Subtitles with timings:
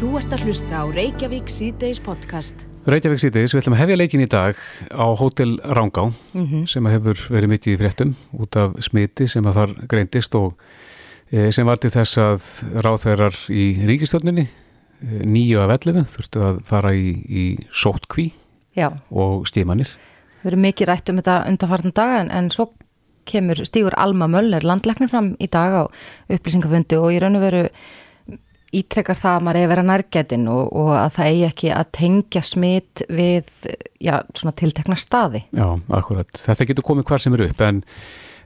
[0.00, 2.62] Þú ert að hlusta á Reykjavík síðdeis podcast.
[2.88, 4.62] Reykjavík síðdeis, við ætlum að hefja leikin í dag
[4.96, 6.06] á Hótel Rángá
[6.72, 10.56] sem að hefur verið mitt í fréttum út af smiti sem að þar greindist og
[11.28, 12.48] e, sem var til þess að
[12.80, 18.30] ráþærar í ríkistörninni e, nýju af ellifu þurftu að fara í, í sótkví
[18.80, 19.92] Já, og stímanir.
[20.40, 22.70] við erum mikið rætt um þetta undarfartan daga en, en svo
[23.28, 25.82] kemur Stígur Alma Möller landlæknir fram í dag á
[26.32, 27.66] upplýsingafundi og í raun og veru
[28.76, 31.88] ítrekkar það að maður eigi að vera nærgætin og, og að það eigi ekki að
[31.98, 33.48] tengja smitt við
[33.98, 35.40] já, svona tiltekna staði.
[35.56, 35.66] Já,
[35.98, 36.30] akkurat.
[36.44, 37.80] Þetta getur komið hvar sem er upp en,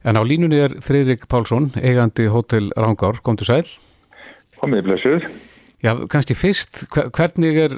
[0.04, 3.66] en á línunni er Freirik Pálsson, eigandi Hótel Rángár, komdu sæl.
[4.62, 5.28] Komið blessuð.
[5.84, 7.74] Já, kannski fyrst, hver- hvernig er,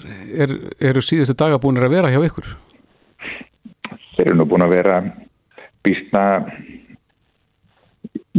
[0.47, 0.53] er,
[0.92, 2.53] eru síðustu daga búinir að vera hjá ykkur?
[4.15, 5.01] Þeir eru nú búin að vera
[5.83, 6.23] býstna,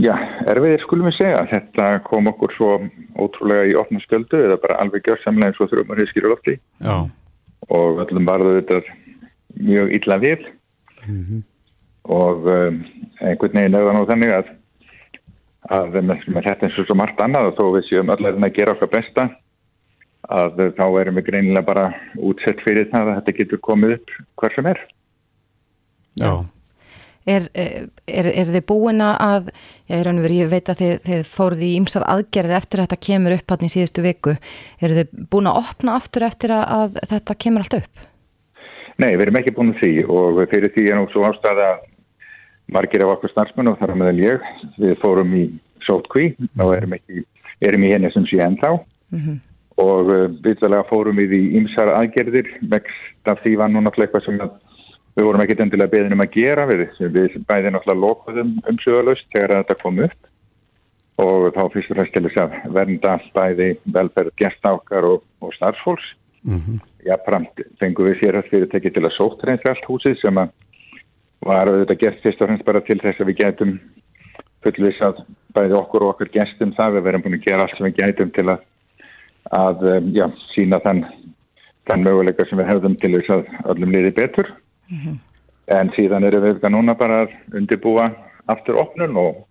[0.04, 0.14] já,
[0.52, 1.42] erfiðir skulum við segja.
[1.52, 2.72] Þetta kom okkur svo
[3.18, 6.96] ótrúlega í opna sköldu eða bara alveg gjörsamlega eins og þurfum að riskir lofti Já,
[7.73, 8.81] og öllum varðu þetta
[9.58, 10.48] mjög illa við
[12.08, 12.80] og um,
[13.23, 14.54] einhvern veginn er það nú þannig að
[15.67, 18.76] að með þetta eins og svo margt annað og þó við séum öll að gera
[18.76, 19.26] okkar besta
[20.28, 24.56] að þá erum við greinilega bara útsett fyrir það að þetta getur komið upp hver
[24.56, 24.80] sem er.
[26.20, 26.32] já.
[27.28, 29.50] Er, er, er þið búin að,
[29.89, 32.80] já, í raun og veru, ég veit að þið, þið fóruð í ymsar aðgerðir eftir
[32.80, 34.36] að þetta kemur upp hann í síðustu viku.
[34.80, 38.05] Er þið búin að opna aftur eftir að, að þetta kemur allt upp?
[38.98, 41.67] Nei, við erum ekki búin því og fyrir því er nú svo ástæða
[42.73, 44.48] margir af okkur starfsmenn og þar að meðal ég
[44.80, 45.44] við fórum í
[45.86, 46.30] sótkví
[46.64, 47.25] og erum, ekki,
[47.64, 48.72] erum í henni sem sé ennþá.
[49.78, 52.50] Og uh, vitlega fórum við í ymsar aðgerðir.
[52.72, 54.55] Vekst af því var nú náttúrulega eitthvað sem að
[55.18, 59.56] við vorum ekkit endilega beðin um að gera við, við bæði náttúrulega lokuðum umsöðalust þegar
[59.64, 60.20] þetta kom upp.
[61.18, 65.56] Og þá fyrst og fremst til þess að vernda bæði velferð gesta okkar og, og
[65.58, 66.12] starfsfólks.
[67.08, 70.54] Jafnframt fengum við sér að fyrirtæki til að sóttreynsa allt húsið sem að
[71.48, 73.73] var auðvitað gert fyrst og fremst bara til þess að við getum
[74.66, 75.23] fullvis að
[75.58, 77.00] bæði okkur og okkur gestum það.
[77.00, 78.64] Við verum búin að gera allt sem við getum til að,
[79.58, 81.04] að um, já, sína þann,
[81.89, 84.54] þann möguleika sem við hefðum til þess að öllum liði betur
[85.77, 88.08] en síðan erum við þetta núna bara að undirbúa
[88.52, 89.42] aftur opnun og,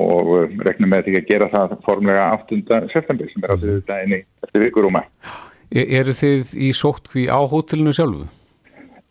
[0.00, 2.60] og uh, reknum með því að gera það formlega 8.
[2.94, 5.04] september sem er á því þetta einni eftir vikurúma.
[5.72, 8.26] E eru þið í sótkví á hótelinu sjálfu?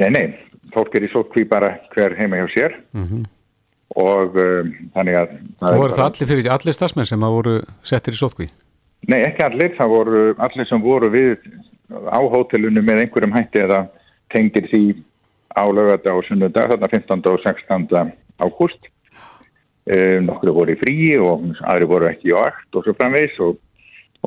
[0.01, 0.25] Nei, nei,
[0.73, 2.75] fólk er í sótkví bara hver heima hjá sér
[4.01, 5.31] og um, þannig að...
[5.61, 8.47] Það voru það allir fyrir allir stafsmenn sem að voru settir í sótkví?
[9.09, 11.33] Nei, ekki allir, það voru allir sem voru við
[11.91, 13.81] á hótelinu með einhverjum hætti eða
[14.31, 14.83] tengdir því
[15.55, 17.21] á lögata og sunnudag, þarna 15.
[17.31, 18.13] og 16.
[18.41, 18.89] ágúst.
[19.91, 23.55] Um, nokkru voru í fríi og aðri voru ekki á akt og svo framvegs og,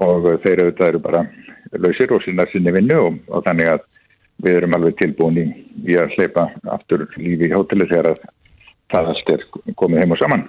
[0.02, 1.20] og þeir auðvitað eru bara
[1.78, 3.84] lausir og sinna sinni vinnu og, og þannig að
[4.42, 5.46] við erum alveg tilbúin í,
[5.86, 8.24] í að hleypa aftur lífi í hóteli þegar að
[8.94, 9.44] það allt er
[9.78, 10.44] komið heim og saman.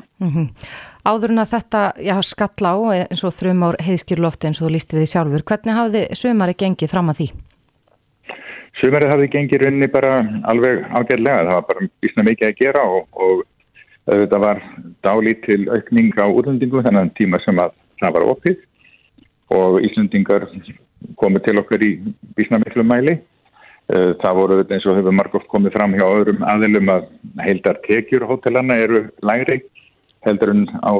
[1.06, 2.76] Áður en að þetta, já, skall á
[3.06, 6.92] eins og þrjum ár heiðskjurlofti eins og þú lístir því sjálfur, hvernig hafði sömari gengið
[6.92, 7.30] fram að því?
[8.82, 10.18] Sumarið hafði gengið runni bara
[10.52, 13.44] alveg ágæðlega, það var bara bísna mikið að gera og, og
[14.10, 14.64] þetta var
[15.06, 18.58] dálítil aukning á útlendingu þennan tíma sem að það var opið.
[19.56, 20.50] Og Íslandingar
[21.22, 21.92] komið til okkar í
[22.36, 23.20] bísna miklu mæli.
[23.88, 27.08] Það voru eins og hefur margótt komið fram hjá öðrum aðilum að
[27.46, 29.60] heildar tekjur hótelana eru lægri
[30.26, 30.94] heldur en á,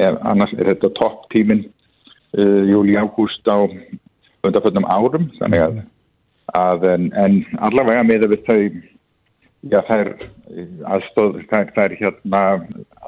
[0.00, 3.68] er, annars er þetta topp tímin uh, júli ágúst á
[4.46, 5.28] undarföldum árum.
[5.40, 5.82] Þannig að,
[6.54, 8.60] að en, en allavega með við þau
[9.66, 10.12] já þær
[10.94, 12.42] aðstóð þær, þær hérna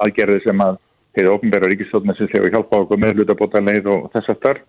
[0.03, 0.79] aðgerði sem að
[1.15, 4.61] þeirra ofnbæra ríkistofna sem þegar hjálpa okkur með hlutabóta leið og þess aftar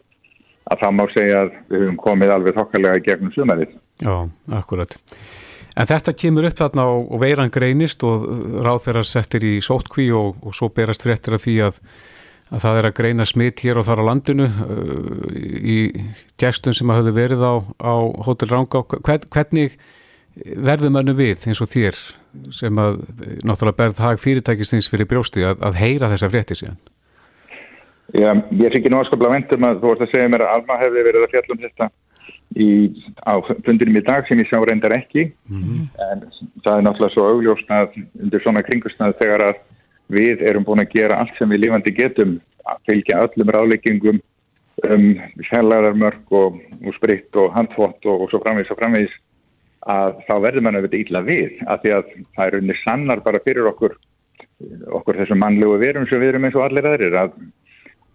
[0.70, 3.72] að það má segja að við höfum komið alveg þokkalega gegnum sumarið.
[4.04, 4.14] Já,
[4.60, 4.94] akkurat.
[5.78, 8.24] En þetta kemur upp þarna og, veiran greinist og
[8.64, 11.78] ráð þeirra settir í sótkví og, og svo berast fréttir af því að,
[12.50, 15.24] að það er að greina smitt hér og þar á landinu uh,
[15.60, 15.78] í
[16.40, 17.94] gestum sem að höfðu verið á, á
[18.26, 18.82] Hotel Rangá.
[18.98, 19.76] Hvern, hvernig
[20.56, 21.98] verður mannu við eins og þér
[22.54, 23.00] sem að
[23.42, 26.78] náttúrulega berð hag fyrirtækistins fyrir brjósti að, að heyra þessa fréttir síðan?
[28.10, 31.02] Já, ég er ekki náskaplega vendum að þú vorst að segja mér að Alma hefði
[31.06, 31.88] verið að fjalla um þetta
[32.58, 32.68] í,
[33.22, 33.34] á
[33.66, 36.24] fundinum í dag sem ég sá reyndar ekki en
[36.64, 39.60] það er náttúrulega svo augljóst að undir svona kringustnað þegar að
[40.10, 42.36] við erum búin að gera allt sem við lífandi getum
[42.68, 44.20] að fylgja öllum ráðleggingum
[44.90, 45.04] um
[45.48, 49.12] fjallaðarmörk og, og spritt og handfótt og, og svo framvís og framvís
[49.88, 52.04] að þá verður mann að þetta ítla við af því að
[52.36, 53.92] það er unni sannar bara fyrir okkur
[54.98, 57.30] okkur þessum mannlegu verum sem við erum eins og allir aðrir að,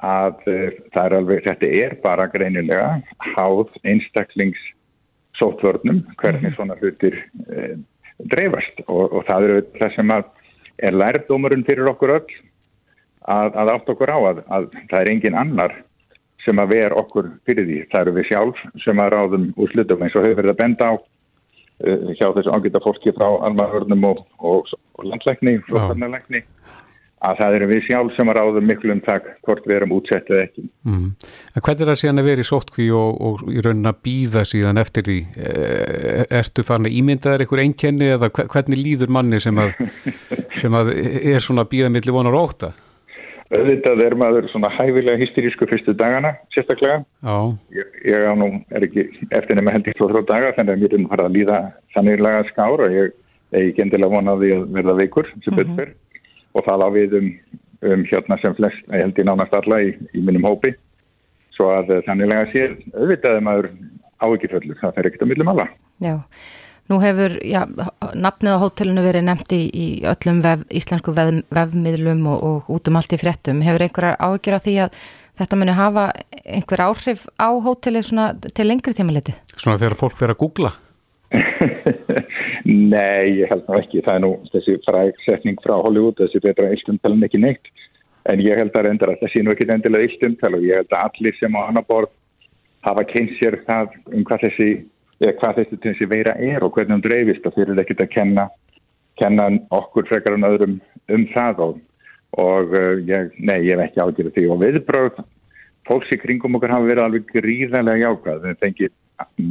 [0.06, 2.90] að uh, það er alveg, þetta er bara greinilega
[3.34, 6.56] háð einstaklingsóttvörnum hvernig mhm.
[6.58, 7.16] svona hlutir
[7.50, 7.76] uh,
[8.32, 10.26] dreifast og, og það eru það sem að
[10.78, 12.38] er lærdómurinn fyrir okkur öll
[13.26, 15.76] að, að átt okkur á að, að það er engin annar
[16.46, 17.78] sem að ver okkur fyrir því.
[17.92, 20.90] Það eru við sjálf sem að ráðum úr slutum eins og hefur verið að benda
[20.92, 26.44] á uh, hjá þessu ágita fólki frá almanvörnum og, og, og landlækni, flottarnarlækni
[27.24, 30.64] að það eru við sjálf sem ráðum miklu um það hvort við erum útsettið ekki.
[30.86, 31.06] Mm.
[31.56, 34.82] Hvernig er það síðan að vera í sótkví og, og í raunin að býða síðan
[34.82, 35.20] eftir því?
[35.40, 35.54] E,
[36.42, 39.74] ertu farin að ímyndaðar einhver einkenni eða hvernig líður manni sem að,
[40.62, 42.74] sem að er svona býða millir vonar óta?
[43.46, 47.04] Þetta er maður svona hæfilega hysterísku fyrstu dagana, sérstaklega.
[47.76, 49.06] Ég, ég á nú, er ekki
[49.38, 51.60] eftir nema hendi tvo þrjá daga, þannig að mér er nú farið að líða
[51.94, 52.90] þanniglega skára.
[52.92, 53.14] Ég
[53.54, 55.94] er ekki endilega vonaði að verða veikur sem mm -hmm.
[56.56, 57.30] Og það lág við um,
[57.92, 60.76] um hérna sem flest, ég held ég nánast alla í, í minnum hópi
[61.56, 63.72] svo að eh, þannilega sé auðvitaði maður
[64.26, 65.66] ávikiföllu, það fer ekkert á millum alla.
[66.04, 66.16] Já,
[66.92, 67.62] nú hefur já,
[68.14, 73.00] nafnið á hótelinu verið nefndi í öllum vef, íslensku vef, vefmiðlum og, og út um
[73.00, 75.00] allt í frettum hefur einhverjar ávikið á því að
[75.36, 76.08] þetta muni hafa
[76.46, 78.12] einhver áhrif á hótelið
[78.56, 79.40] til lengri tíma litið?
[79.56, 80.76] Svona þegar fólk verið að googla?
[82.66, 84.02] Nei, ég held ná ekki.
[84.02, 87.70] Það er nú þessi fræksetning frá Hollywood, þessi betra eilstumtalinn ekki neitt.
[88.26, 90.96] En ég held að reyndar að það sé nú ekki endilega eilstumtal og ég held
[90.98, 92.10] að allir sem á annar borð
[92.86, 94.70] hafa kynnt sér það um hvað þessi,
[95.22, 98.48] hvað þessi, þessi veira er og hvernig hún dreifist og fyrir ekkert að kenna,
[99.22, 100.76] kenna okkur frekar en öðrum
[101.14, 101.80] um það og,
[102.42, 105.24] og uh, ég, nei, ég hef ekki ágjörð því og viðbröð
[105.86, 108.46] fólks í kringum okkar hafa verið alveg gríðarlega jákvæð.
[108.48, 108.96] Það fengið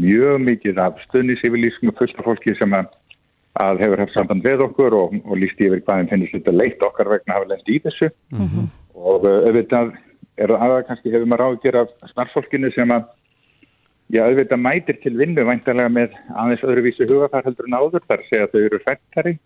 [0.03, 2.91] mjög mikið af stundisyfirlýsingum fullt af fólki sem að
[3.63, 7.13] að hefur haft samband við okkur og, og líst yfir hvaðin finnist þetta leitt okkar
[7.13, 8.11] vegna hafa lendið í þessu.
[8.35, 8.71] Mm -hmm.
[8.95, 9.93] og uh, auðvitað
[10.43, 13.05] er aðað kannski hefur maður ágjör af snarfólkinu sem að
[14.11, 18.07] já auðvitað mætir til vinnu væntalega með aðeins öðruvísi hugafar heldur en áður.
[18.09, 19.39] Þar segja þau eru fættari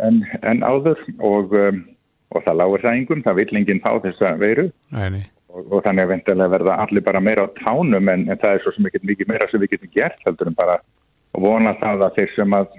[0.00, 1.84] en, en áður og, um,
[2.32, 4.70] og það lágur það yngum, það vil enginn fá þessa veiru.
[5.48, 8.64] Og, og þannig að væntalega verða allir bara meira á tánum en, en það er
[8.64, 10.80] svo sem ekki mikið meira sem við getum gert heldur en bara
[11.32, 12.76] vona það að þeir sem að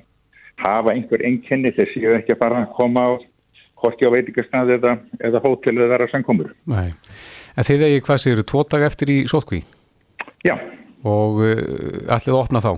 [0.64, 3.12] hafa einhver enginni þeir séu ekki að fara að koma á
[3.80, 4.98] horti á veitikastæði eða,
[5.30, 6.52] eða hótel eða vera samkomur.
[6.70, 6.92] Nei,
[7.56, 9.64] en þið eigi hvað séu, tvo dag eftir í sótkví?
[10.48, 10.56] Já.
[11.08, 12.74] Og uh, ætlið að opna þá?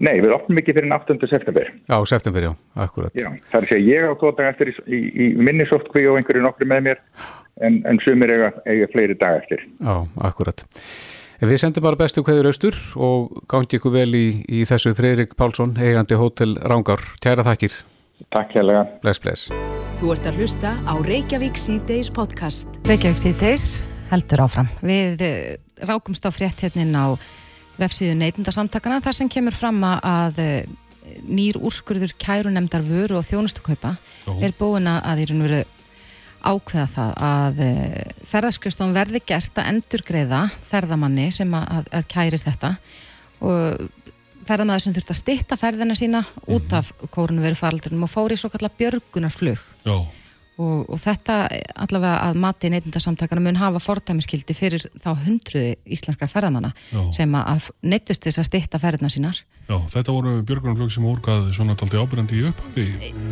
[0.00, 1.18] Nei, við opnum ekki fyrir 8.
[1.28, 1.68] september.
[1.90, 3.12] Já, september, já, akkurat.
[3.12, 6.06] Já, það er að segja ég á tvo dag eftir í, í, í minni sótkví
[6.08, 7.02] og einhverju nokkru með mér
[7.60, 9.66] en, en sumir eiga, eiga fleiri dag eftir.
[9.76, 9.94] Já,
[10.30, 10.64] akkurat.
[11.40, 15.70] Við sendum bara bestu hverjur austur og gangi ykkur vel í, í þessu Freirik Pálsson,
[15.80, 17.00] eigandi Hótel Rángar.
[17.24, 17.78] Kæra þakkir.
[18.28, 18.82] Takk hérlega.
[19.00, 19.46] Bless, bless.
[19.96, 22.76] Þú ert að hlusta á Reykjavík C-Days podcast.
[22.84, 23.64] Reykjavík C-Days
[24.10, 24.68] heldur áfram.
[24.84, 25.56] Við eh,
[25.88, 27.16] rákumst á frétthetnin á
[27.80, 30.68] vefsíðu neitundasamtakana þar sem kemur fram að eh,
[31.24, 33.96] nýr úrskurður kærunemdar vöru og þjónustukaupa
[34.44, 35.64] er búin að í raun og veru
[36.40, 42.74] ákveða það að eh, ferðarskjöfstofn verði gert að endurgreiða ferðamanni sem að, að kæri þetta.
[43.40, 43.88] Og
[44.48, 46.78] ferðamæður sem þurft að stitta ferðina sína út mhm.
[46.80, 49.68] af kórunveru faraldunum og fóri svo kallar björgunarflug.
[49.84, 50.19] Já
[50.60, 51.36] Og, og þetta
[51.80, 57.00] allavega að mati neytindarsamtakana mun hafa fordæmiskildi fyrir þá hundruði íslenskra ferðamanna Já.
[57.16, 59.40] sem að neytust þess að stitta ferðina sínar.
[59.70, 62.86] Já, þetta voru björgunarflög sem orgaði svona taldi ábyrjandi í upphafi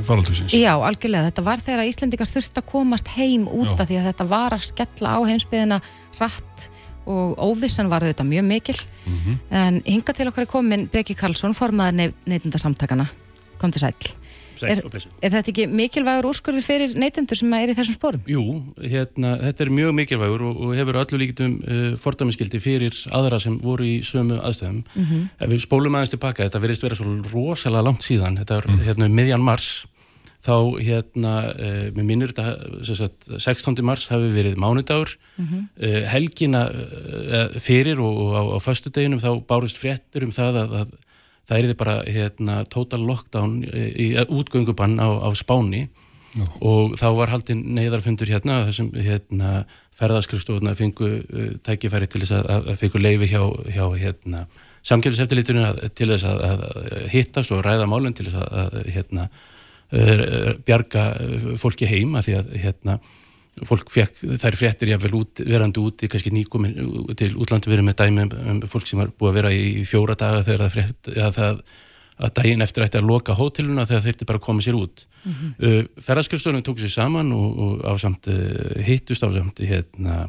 [0.07, 0.55] faraldusins.
[0.57, 1.29] Já, algjörlega.
[1.33, 3.89] Þetta var þegar Íslendikar þurft að komast heim úta Já.
[3.91, 5.81] því að þetta var að skella á heimsbyðina
[6.21, 6.69] rætt
[7.09, 8.77] og óvissan var þetta mjög mikil.
[9.05, 9.37] Mm -hmm.
[9.51, 13.09] En hinga til okkar er komin Breki Karlsson, formaður neytindarsamtakana.
[13.59, 13.95] Kom til sæl.
[14.67, 14.81] Er,
[15.23, 18.23] er þetta ekki mikilvægur úrskurður fyrir neytendur sem er í þessum spórum?
[18.29, 18.45] Jú,
[18.81, 23.59] hérna, þetta er mjög mikilvægur og, og hefur öllu líkitum uh, fordæmiskildi fyrir aðra sem
[23.63, 24.83] voru í sömu aðstæðum.
[24.83, 25.29] Mm -hmm.
[25.39, 28.85] Ef við spólum aðeins tilbaka, þetta verðist vera svo rosalega langt síðan, þetta er mm.
[28.89, 29.71] hérna um miðjan mars,
[30.39, 33.83] þá hérna, uh, mér minnur þetta, sagt, 16.
[33.83, 35.69] mars hafi verið mánudagur, mm -hmm.
[35.83, 36.69] uh, helgina
[37.59, 40.97] fyrir og, og á, á fastu deginum þá bárust fréttur um það að, að
[41.49, 45.87] það er þið bara hérna, total lockdown í útgöngubann á, á Spáni
[46.37, 46.49] no.
[46.61, 49.63] og þá var haldinn neyðarfundur hérna þessum hérna,
[49.99, 53.43] ferðaskrifstofuna fengu uh, tækifæri til þess að, að fengu leifi hjá,
[53.75, 54.45] hjá hérna,
[54.89, 59.31] samkjöluseftilíturinn til þess að, að hittast og ræða málun til þess að, að hérna,
[59.97, 61.09] uh, bjarga
[61.61, 63.01] fólki heima því að hérna
[63.67, 66.75] fólk fekk þær fréttir jáfnvel út, verandi út í kannski nýkomin
[67.19, 70.17] til útlandi verið með dæmi um, um fólk sem var búið að vera í fjóra
[70.19, 71.63] daga þegar það frétt, ja, það
[72.19, 75.05] að daginn eftir ætti að loka hóteluna þegar þeir bara koma sér út.
[75.23, 75.51] Mm -hmm.
[75.67, 80.29] uh, ferðarskjöldstofnum tók sér saman og, og ásamt uh, hittust ásamt hérna,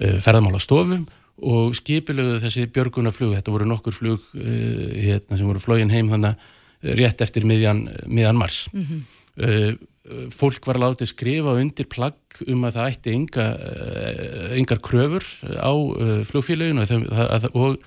[0.00, 1.06] uh, ferðarmála stofum
[1.40, 6.34] og skipilögðu þessi björgunaflug, þetta voru nokkur flug uh, hérna, sem voru flógin heim þannig
[6.82, 8.68] rétt eftir miðjan, miðjan mars.
[8.72, 9.78] Mm -hmm.
[10.34, 13.46] Fólk var látið skrifa undir plagg um að það ætti enga,
[14.58, 15.26] engar kröfur
[15.60, 15.72] á
[16.26, 17.80] flugfélaginu og, og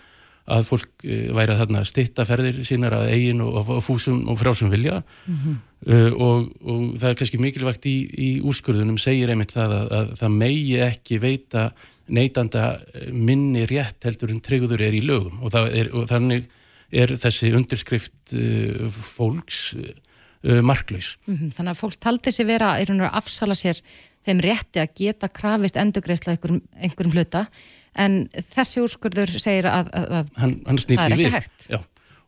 [0.51, 4.39] að fólk eh, væri að þarna stitta ferðir sínar að eigin og, og fúsum og
[4.41, 5.01] frásum vilja.
[5.25, 6.15] Mm -hmm.
[6.17, 10.35] og, og það er kannski mikilvægt í, í úrskurðunum segir einmitt það að, að það
[10.41, 11.71] megi ekki veita
[12.07, 15.39] neytanda eh, minni rétt heldur en treyður er í lögum.
[15.41, 16.49] Og, er, og þannig
[16.91, 19.73] er þessi undirskrift uh, fólks
[20.43, 21.17] marklaus.
[21.25, 21.51] Mm -hmm.
[21.55, 23.79] Þannig að fólk taldi sér vera að afsala sér
[24.23, 27.45] þeim rétti að geta krafist endugreisla einhverjum, einhverjum hluta
[27.99, 28.23] en
[28.53, 31.79] þessi úrskurður segir að, að hann, hann það er ekki hægt Já.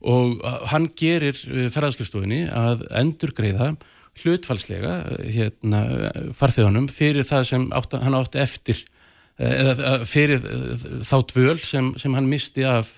[0.05, 3.71] og uh, hann gerir uh, ferðarskjöfstofinni að endur greiða
[4.21, 5.85] hlutfalslega uh, hérna,
[6.37, 8.83] farþjóðanum fyrir það sem átt, hann átti eftir
[9.35, 10.39] eða fyrir
[11.03, 12.93] þá dvöl sem, sem hann misti af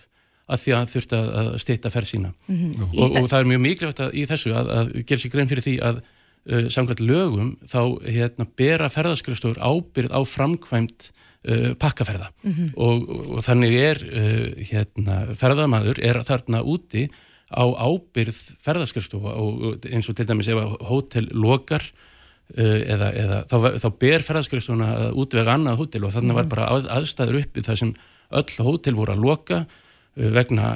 [0.48, 2.90] að því að hann þurfti að steyta ferð sína mm -hmm.
[2.98, 5.76] og, og það er mjög mikilvægt í þessu að, að gera sér grein fyrir því
[5.84, 12.70] að uh, samkvæmt lögum þá hérna, bera ferðarskjöfstofur ábyrð á framkvæmt uh, pakkaferða mm -hmm.
[12.76, 17.10] og, og þannig er uh, hérna, ferðamaður er þarna úti
[17.52, 21.84] á ábyrð ferðaskrifstofa og eins og til dæmis ef hótel lokar
[22.58, 26.54] uh, eða, eða þá, þá ber ferðaskrifstofuna að útvega annað hótel og þannig var mhm.
[26.56, 27.94] bara að, aðstæður uppi þar sem
[28.28, 29.66] öll hótel voru að loka
[30.18, 30.74] vegna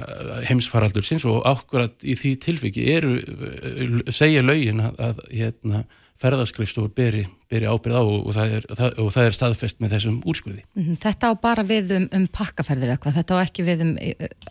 [0.48, 5.84] heimsfaraldur sinns og ákvarðat í því tilviki eru, uh, segja laugin að, að hérna
[6.22, 10.20] ferðaskrifstofur beri, beri ábyrð á og það, er, það, og það er staðfest með þessum
[10.30, 10.62] úrskurði.
[10.76, 11.00] Mm -hmm.
[11.02, 13.96] Þetta á bara við um, um pakkaferðir eitthvað, þetta á ekki við um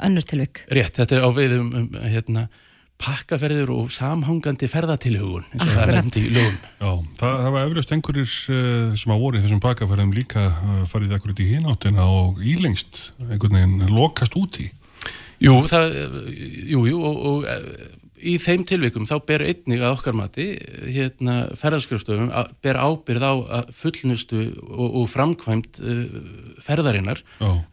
[0.09, 0.65] önnur tilvik?
[0.67, 2.49] Rétt, þetta er á við um, um hérna,
[3.01, 6.59] pakkaferðir og samhangandi ferðatilhugun eins og það er nefndi í lögum.
[6.81, 10.83] Já, það, það var eflust einhverjir uh, sem að voru í þessum pakkaferðum líka uh,
[10.91, 14.69] farið ekkur út í hináttina og ílengst einhvern veginn lokast úti.
[15.41, 15.95] Jú, það,
[16.69, 17.47] jú, jú og, og
[18.21, 20.47] í þeim tilvikum þá ber einnig að okkar mati
[20.93, 23.33] hérna, ferðarskrifstofum að ber ábyrð á
[23.75, 26.03] fullnustu og, og framkvæmt uh,
[26.65, 27.23] ferðarinnar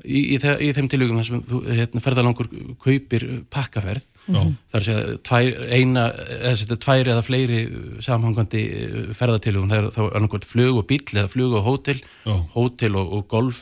[0.04, 2.52] í, í, í þeim tilvikum þar sem þú, hérna, ferðalangur
[2.84, 6.06] kaupir pakkaferð þar sé að tvær, eina,
[6.52, 7.60] eða tvær eða fleiri
[8.04, 12.02] samhangandi uh, ferðatilugum, það er þá annarkvæmt flug og bíl eða flug og hótel.
[12.28, 12.36] Já.
[12.56, 13.62] hótel og, og golf,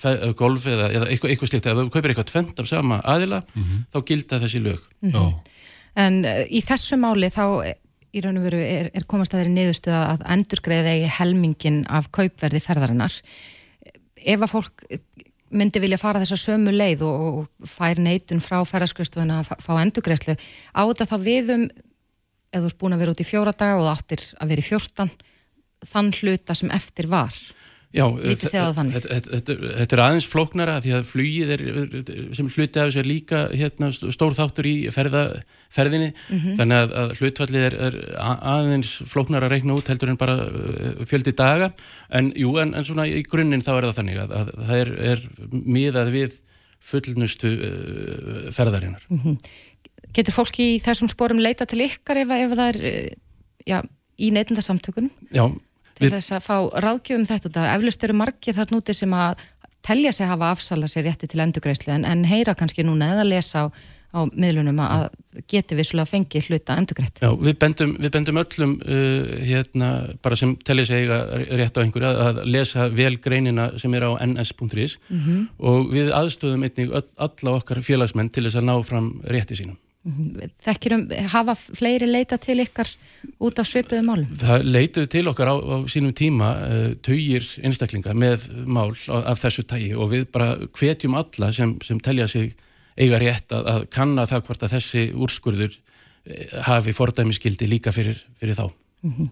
[0.00, 3.42] fe, golf eða, eða eitthvað, eitthvað slikt, ef þú kaupir eitthvað tvent af sama aðila,
[3.54, 3.86] mm -hmm.
[3.94, 4.80] þá gilda þessi lög.
[5.02, 5.24] Já.
[5.96, 7.74] En uh, í þessu máli þá
[8.14, 12.10] í raun og veru er, er komast að þeirri niðurstuða að endurgreiða í helmingin af
[12.14, 13.16] kaupverði ferðarinnar.
[14.24, 14.84] Ef að fólk
[15.50, 20.36] myndi vilja fara þessa sömu leið og, og fær neitun frá ferðarskristofunna að fá endurgreislu,
[20.72, 21.66] á þetta þá viðum,
[22.54, 24.64] eða þú ert búin að vera út í fjóra daga og það áttir að vera
[24.64, 25.12] í fjórtan,
[25.84, 27.36] þann hluta sem eftir var.
[27.94, 31.60] Já, þetta er aðeins flóknara því að flugið er,
[32.34, 35.22] sem hluti af þessu er líka hérna, stór þáttur í ferða,
[35.72, 36.56] ferðinni mm -hmm.
[36.58, 41.04] þannig að, að hlutfallið er, er aðeins flóknara að reikna út heldur en bara uh,
[41.06, 41.70] fjöldi daga
[42.10, 44.90] en jú, en, en svona í grunninn þá er það þannig að, að það er,
[45.12, 45.22] er
[45.52, 46.38] miðað við
[46.84, 49.38] fullnustu uh, ferðarinnar mm -hmm.
[50.14, 53.14] Getur fólki í þessum spórum leita til ykkar ef, ef það er uh,
[53.70, 53.78] já,
[54.18, 55.14] í neitindasamtökunum?
[55.30, 55.46] Já
[55.94, 56.14] til við...
[56.16, 59.44] þess að fá ráðgjöfum þetta og það eflust eru margir þar núti sem að
[59.84, 63.66] telja sig hafa afsala sér rétti til endugreislu en, en heyra kannski núna eða lesa
[63.66, 63.72] á,
[64.16, 65.06] á miðlunum að
[65.50, 67.20] geti vissulega fengið hluta endugreitt.
[67.20, 69.90] Já, við bendum, við bendum öllum uh, hérna
[70.24, 71.08] bara sem telja sig
[71.60, 75.46] rétt á einhverja að lesa vel greinina sem er á ns.is mm -hmm.
[75.58, 79.76] og við aðstöðum einnig alla okkar félagsmenn til þess að ná fram rétti sínum.
[80.04, 82.90] Þekkirum, hafa fleiri leita til ykkar
[83.40, 84.28] út af svipuðu málum?
[84.36, 89.40] Það leituðu til okkar á, á sínum tíma uh, eh, töyir einstaklinga með mál af
[89.40, 92.52] þessu tægi og við bara hvetjum alla sem, sem telja sig
[93.00, 98.20] eiga rétt að, að kanna það hvort að þessi úrskurður uh, hafi fordæmiskildi líka fyrir,
[98.36, 98.68] fyrir þá.
[99.04, 99.30] Mm -hmm.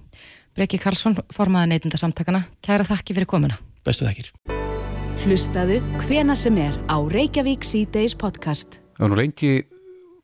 [0.57, 3.61] Breki Karlsson, formaða neytinda samtakana, kæra þakki fyrir komuna.
[3.85, 4.33] Bestu þakkir.
[5.21, 8.81] Hlustaðu hvena sem er á Reykjavík C-Days podcast.
[8.97, 9.53] Það er nú lengi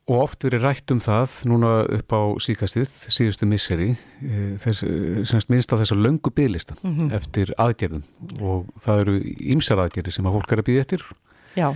[0.08, 4.84] og oft verið rætt um það núna upp á síkastið, síðustu misseri eh, þess,
[5.28, 7.14] semst minnst á þessa löngu bygglista mm -hmm.
[7.20, 8.04] eftir aðgerðum.
[8.40, 9.16] Og það eru
[9.54, 11.08] ymsar aðgerði sem að fólk er að byggja eftir.
[11.56, 11.74] Já.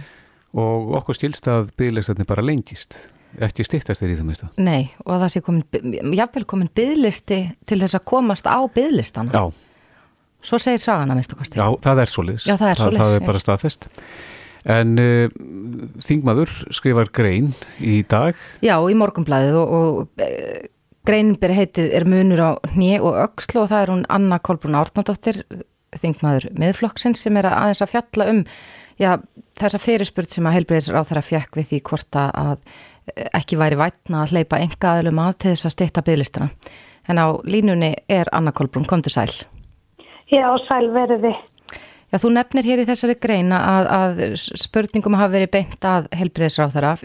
[0.53, 2.95] og okkur stilst að bygglistarnir bara lengist.
[3.41, 5.63] Ekki stittast þeir í það mista Nei, og það sé komin,
[6.13, 9.49] jáfnveil komin bygglisti til þess að komast á bygglistana Já.
[10.43, 13.17] Svo segir sagana, minnst okkar Já, það er solis Já, það er solis Það, það
[13.17, 13.89] er bara staðfest
[14.71, 15.27] En uh,
[16.07, 17.51] Þingmaður skrifar grein
[17.83, 18.39] í dag.
[18.63, 20.69] Já, í morgumblæðið og, og e,
[21.07, 24.79] greinin byrja heitið er munur á hnið og öxlu og það er hún Anna Kolbrún
[24.79, 25.43] Árnadóttir,
[25.93, 28.39] Þingmaður miðflokksins sem er að aðeins að fjalla um
[28.97, 29.11] já,
[29.61, 32.63] þessa fyrirspurt sem að heilbreyðisra á þeirra fjekk við því hvort að
[33.35, 36.49] ekki væri vætna að hleypa enga aðlum að til þess að styrta bygglistana.
[37.11, 39.33] En á línunni er Anna Kolbrún, kom til sæl.
[40.31, 41.35] Já, sæl verði.
[42.13, 44.19] Já, þú nefnir hér í þessari greina að, að
[44.61, 46.97] spurningum hafa verið beint að heilbreyðisra á þeirra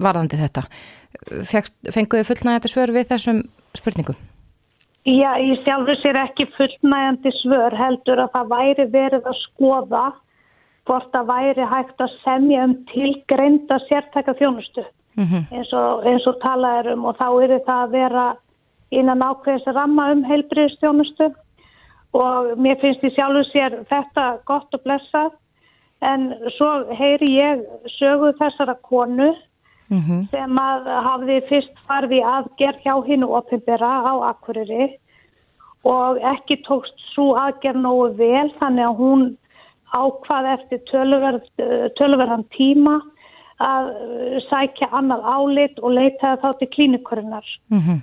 [0.00, 0.64] varðandi þetta.
[1.94, 3.40] Fenguðu fullnægandi svör við þessum
[3.78, 4.18] spurningum?
[5.08, 10.04] Já, ég sjálfur sér ekki fullnægandi svör heldur að það væri verið að skoða
[10.88, 14.84] hvort það væri hægt að semja um tilgreinda sértæka þjónustu
[15.16, 15.44] mm -hmm.
[15.56, 18.26] eins, og, eins og talaður um og þá er það að vera
[18.90, 21.30] innan ákveðis ramma um heilbriðstjónustu
[22.16, 25.36] og mér finnst því sjálfur sér þetta gott og blessað
[26.00, 27.62] en svo heyri ég
[27.98, 29.30] sögu þessara konu
[29.90, 30.30] mm -hmm.
[30.30, 34.96] sem að hafði fyrst farði aðgerð hjá hinn og oppimbera á Akureyri
[35.84, 39.22] og ekki tókst svo aðgerð nógu vel þannig að hún
[39.90, 41.46] ákvað eftir töluverð,
[41.98, 43.00] töluverðan tíma
[43.60, 47.98] að uh, sækja annað álit og leitaði þá til klínikurinnar mm -hmm.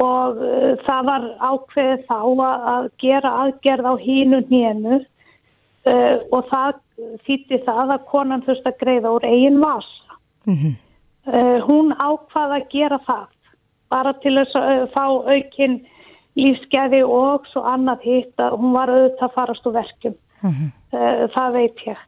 [0.00, 6.80] Og uh, það var ákveðið þá að gera aðgerð á hínu nýjenu uh, og það
[7.26, 10.18] þýtti það að konan þurfti að greiða úr eigin vasa.
[10.46, 10.74] Mm -hmm.
[11.28, 13.28] uh, hún ákvaði að gera það
[13.92, 15.04] bara til þess að uh, fá
[15.36, 15.80] aukinn
[16.40, 20.14] lífsgæði og svo annað hitt að hún var auðvitað að farast úr verkjum.
[20.42, 20.70] Mm -hmm.
[21.32, 21.98] Það veit ég.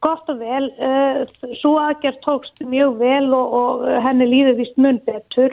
[0.00, 5.00] Gott og vel, uh, svo aðgerð tókst mjög vel og, og henni líður vist mun
[5.04, 5.52] betur.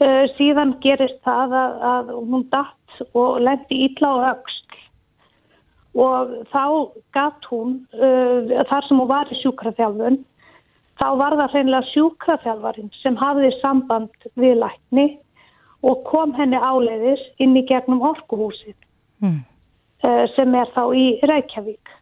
[0.00, 4.76] Uh, síðan gerist það að, að hún datt og lendi ítla á öxt
[5.92, 6.62] og þá
[7.12, 10.16] gatt hún, uh, þar sem hún var í sjúkraþjálfun,
[10.96, 15.04] þá var það hreinlega sjúkraþjálfarinn sem hafði samband við lækni
[15.84, 18.76] og kom henni áleiðis inn í gegnum orkuhúsið
[19.20, 19.42] mm.
[20.36, 21.92] sem er þá í Reykjavík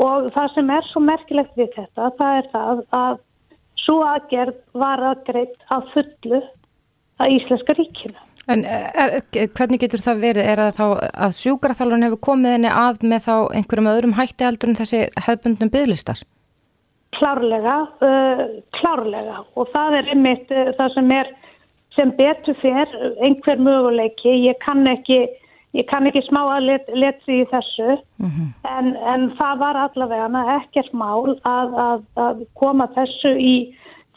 [0.00, 3.20] og það sem er svo merkilegt við þetta það er það að
[3.84, 6.42] svo aðgerð var aðgreitt að fullu
[7.20, 8.18] að Íslenska ríkinu.
[8.50, 9.20] En er,
[9.54, 10.46] hvernig getur það verið?
[10.50, 10.86] Er það þá
[11.26, 15.72] að sjúkraþálun hefur komið henni að með þá einhverjum öðrum hætti heldur en þessi hefbundnum
[15.74, 16.22] bygglistar?
[17.18, 18.42] Klárlega, uh,
[18.78, 21.30] klárlega og það er einmitt uh, það sem er
[21.96, 24.34] sem betur fyrr einhver möguleiki.
[24.48, 25.26] Ég kann ekki
[25.70, 28.46] Ég kann ekki smá að let, letri í þessu mm -hmm.
[28.66, 33.54] en, en það var allavega ekkert mál að, að, að koma þessu í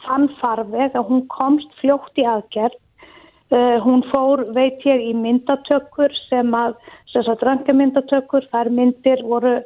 [0.02, 2.74] þann farveg að hún komst fljótt í aðgerð.
[3.52, 6.78] Uh, hún fór, veit ég, í myndatökkur sem að,
[7.12, 9.58] þess að dröngamyndatökkur, þær myndir voru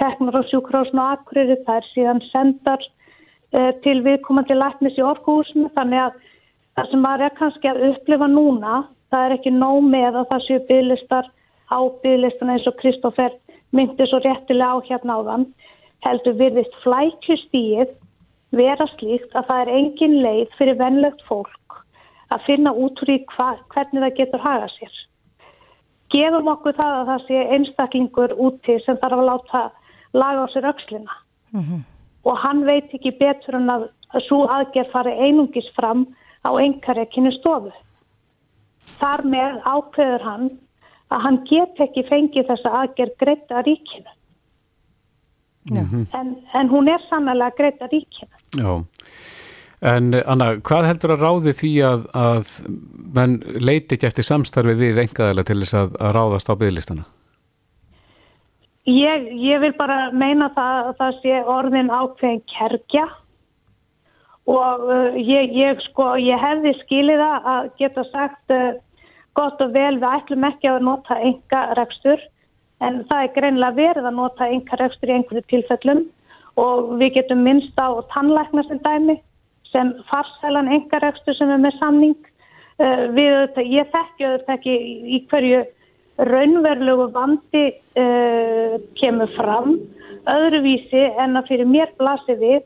[0.00, 5.70] teknar á sjúkrásnu og akkurir, þær síðan sendar uh, til viðkomandi læknis í orkuhúsinu.
[5.78, 6.18] Þannig að
[6.74, 10.44] það sem var er kannski að upplifa núna það er ekki nóg með að það
[10.46, 11.30] séu bygglistar
[11.70, 13.34] á bygglistan eins og Kristófer
[13.76, 15.46] myndi svo réttilega á hérna á þann
[16.06, 17.94] heldur virðist flækjustíð
[18.56, 21.69] vera slíkt að það er engin leið fyrir vennlegt fólk
[22.30, 24.96] að finna út úr í hva, hvernig það getur haga sér.
[26.10, 29.62] Gefum okkur það að það sé einstaklingur úti sem þarf að láta
[30.12, 31.12] laga á sér aukslina
[31.52, 31.82] mm -hmm.
[32.24, 36.06] og hann veit ekki betur en að, að svo aðgerð fari einungis fram
[36.42, 37.70] á einhverja kynni stofu
[38.98, 40.50] þar með ákveður hann
[41.10, 44.12] að hann get ekki fengið þessa aðgerð greita ríkina.
[45.70, 46.06] Mm -hmm.
[46.18, 48.36] en, en hún er sannlega greita ríkina.
[48.56, 48.84] Já,
[49.80, 52.50] en Anna, hvað heldur að ráði því að, að
[53.16, 57.06] menn leiti ekki eftir samstarfi við engaðala til þess að, að ráðast á bygglistana?
[58.90, 63.06] Ég, ég vil bara meina það að það sé orðin ákveðin kerkja
[64.50, 68.72] og uh, ég, ég, sko, ég hefði skilið að geta sagt uh,
[69.38, 72.22] gott og vel við ætlum ekki að nota enga rekstur
[72.80, 76.06] en það er greinlega verið að nota enga rekstur í einhverju tilfellum.
[76.60, 79.20] Og við getum minnst á tannlækna sem dæmi
[79.72, 84.76] sem farsælan enga rekstur sem er með samning uh, við þetta, ég þekki auðvitað ekki
[85.16, 85.62] í hverju
[86.30, 89.78] raunverulegu vandi uh, kemur fram
[90.28, 92.60] öðruvísi en að fyrir mér blasi við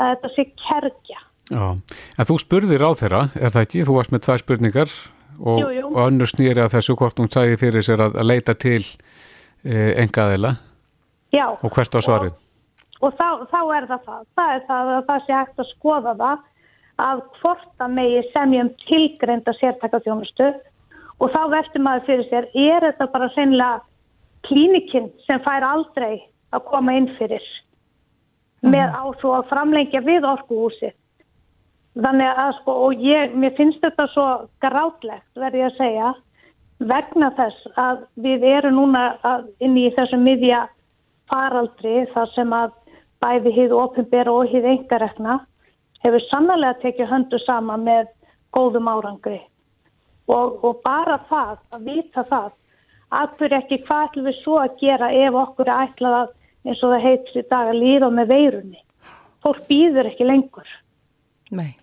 [0.00, 1.20] að þetta sé kerkja
[1.52, 3.82] Já, en þú spurðir á þeirra, er það ekki?
[3.84, 4.92] Þú varst með tvær spurningar
[5.36, 5.90] og, jú, jú.
[5.90, 9.92] og önnur snýri að þessu hvort hún sæði fyrir sér að, að leita til e,
[10.00, 10.54] engaðila
[11.34, 12.38] Já, og hvert á svarið?
[13.04, 16.14] Og, þá, þá er það það, það er það að það sé hægt að skoða
[16.20, 16.44] það
[17.04, 20.46] að hvort að megi semjum tilgreinda sértækatjónustu
[21.20, 23.82] og þá verður maður fyrir sér, er þetta bara sennilega
[24.48, 27.44] klínikinn sem fær aldrei að koma inn fyrir
[28.64, 30.94] með á svo að framlengja við orkuhúsið.
[31.94, 34.24] Þannig að sko, og ég, mér finnst þetta svo
[34.64, 36.12] grátlegt, verði ég að segja,
[36.90, 40.64] vegna þess að við erum núna að, inn í þessum miðja
[41.30, 42.72] faraldri þar sem að
[43.22, 45.38] bæði hýðu ofinbera og hýðu engarekna
[46.04, 48.10] hefur sannlega tekið höndu sama með
[48.54, 49.40] góðum árangri.
[50.28, 52.50] Og, og bara það, að vita það,
[53.14, 56.32] aftur ekki hvað ætlum við svo að gera ef okkur er ætlað að
[56.64, 58.80] eins og það heitir í dag að líða með veirunni.
[59.44, 60.70] Fólk býður ekki lengur.
[61.52, 61.74] Nei.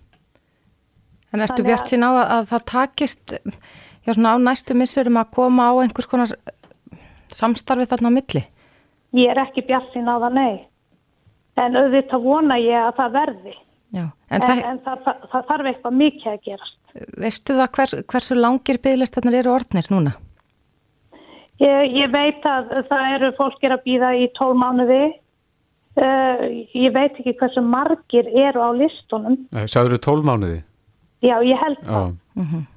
[1.31, 5.29] En ertu bjart sín á að, að það takist já, svona á næstu missurum að
[5.37, 6.33] koma á einhvers konar
[7.31, 8.43] samstarfi þarna á milli?
[9.15, 10.55] Ég er ekki bjart sín á það, nei.
[11.61, 13.55] En auðvitað vona ég að það verði.
[13.91, 16.77] Já, en, en, það, en það, það, það þarf eitthvað mikið að gerast.
[17.21, 20.13] Veistu það hvers, hversu langir bygglistarnir eru orðnir núna?
[21.61, 25.03] Ég, ég veit að það eru fólkir að býða í tól mánuði.
[25.91, 29.37] Uh, ég veit ekki hversu margir eru á listunum.
[29.67, 30.61] Sæður þau tól mánuði?
[31.21, 32.13] Já, ég held það.
[32.39, 32.67] Mm -hmm.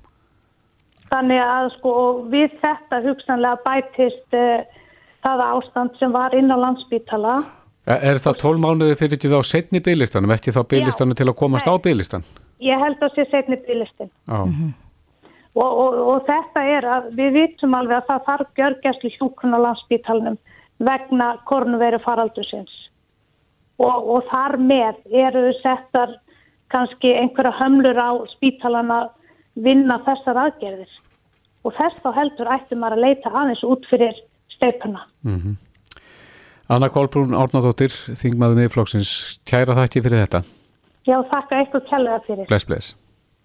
[1.14, 1.92] Þannig að sko
[2.32, 4.82] við þetta hugsanlega bætist uh,
[5.22, 7.36] það ástand sem var inn á landsbítala.
[7.84, 11.36] Er, er það tól mánuði fyrir ekki þá setni bygglistanum, ekki þá bygglistanum til að
[11.40, 11.74] komast Nei.
[11.76, 12.24] á bygglistan?
[12.64, 14.10] Ég held að sé setni bygglistin.
[14.30, 14.72] Mm -hmm.
[15.54, 19.58] og, og, og þetta er að við vitum alveg að það þarf gjörgjastli hjúkun á
[19.66, 20.38] landsbítalunum
[20.78, 22.72] vegna kornveru faraldusins.
[23.78, 26.16] Og, og þar með eru settar
[26.70, 29.08] kannski einhverja hömlur á spítalana
[29.54, 30.90] vinna þessar aðgerðir
[31.64, 34.16] og þess þá heldur ættum maður að leita aðeins út fyrir
[34.56, 35.04] steipuna.
[35.22, 35.54] Mm -hmm.
[36.72, 40.42] Anna Kolbrún Árnardóttir, þingmaður miðflokksins, kæra þætti fyrir þetta.
[41.04, 42.46] Já, þakka eitthvað kjærlega fyrir.
[42.48, 42.94] Bless, bless.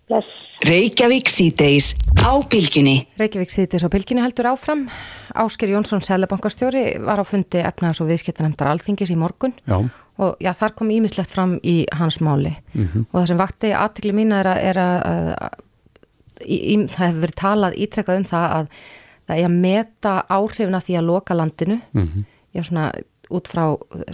[0.10, 0.36] Bless.
[0.66, 3.08] Reykjavík síðdeis á bylginni.
[3.20, 4.88] Reykjavík síðdeis á bylginni heldur áfram.
[5.36, 9.54] Ásker Jónsson, selabankastjóri, var á fundi efnaðs og viðskiptanemndar alþingis í morgun.
[9.68, 9.84] Já
[10.20, 13.06] og já, þar kom ímislegt fram í hans máli mm -hmm.
[13.12, 17.22] og það sem vakti aðtikli mín er að, er að, að, að í, það hefur
[17.22, 18.68] verið talað ítrekkað um það að
[19.30, 22.26] það er að meta áhrifna því að loka landinu mm -hmm.
[22.60, 22.92] Já, svona
[23.30, 23.64] út frá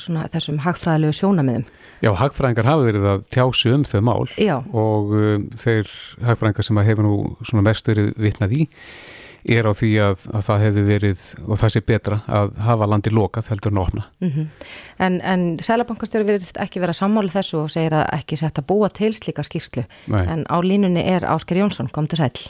[0.01, 1.67] svona, þessum hagfræðilegu sjónamiðum
[2.03, 4.57] Já, hagfræðingar hafa verið að tjási um þau mál já.
[4.75, 5.91] og um, þeir
[6.25, 8.65] hagfræðingar sem hefur nú mest verið vitnað í
[9.45, 13.11] er á því að, að það hefði verið og það sé betra að hafa landi
[13.13, 14.05] lokað heldur en ofna.
[14.19, 14.47] Mm -hmm.
[15.05, 19.13] En, en Sælabankastjóri verðist ekki vera sammáli þessu og segir að ekki setja búa til
[19.13, 19.85] slíka skýrslu.
[20.07, 20.25] Nei.
[20.25, 22.49] En á línunni er Ásker Jónsson, kom til sæl.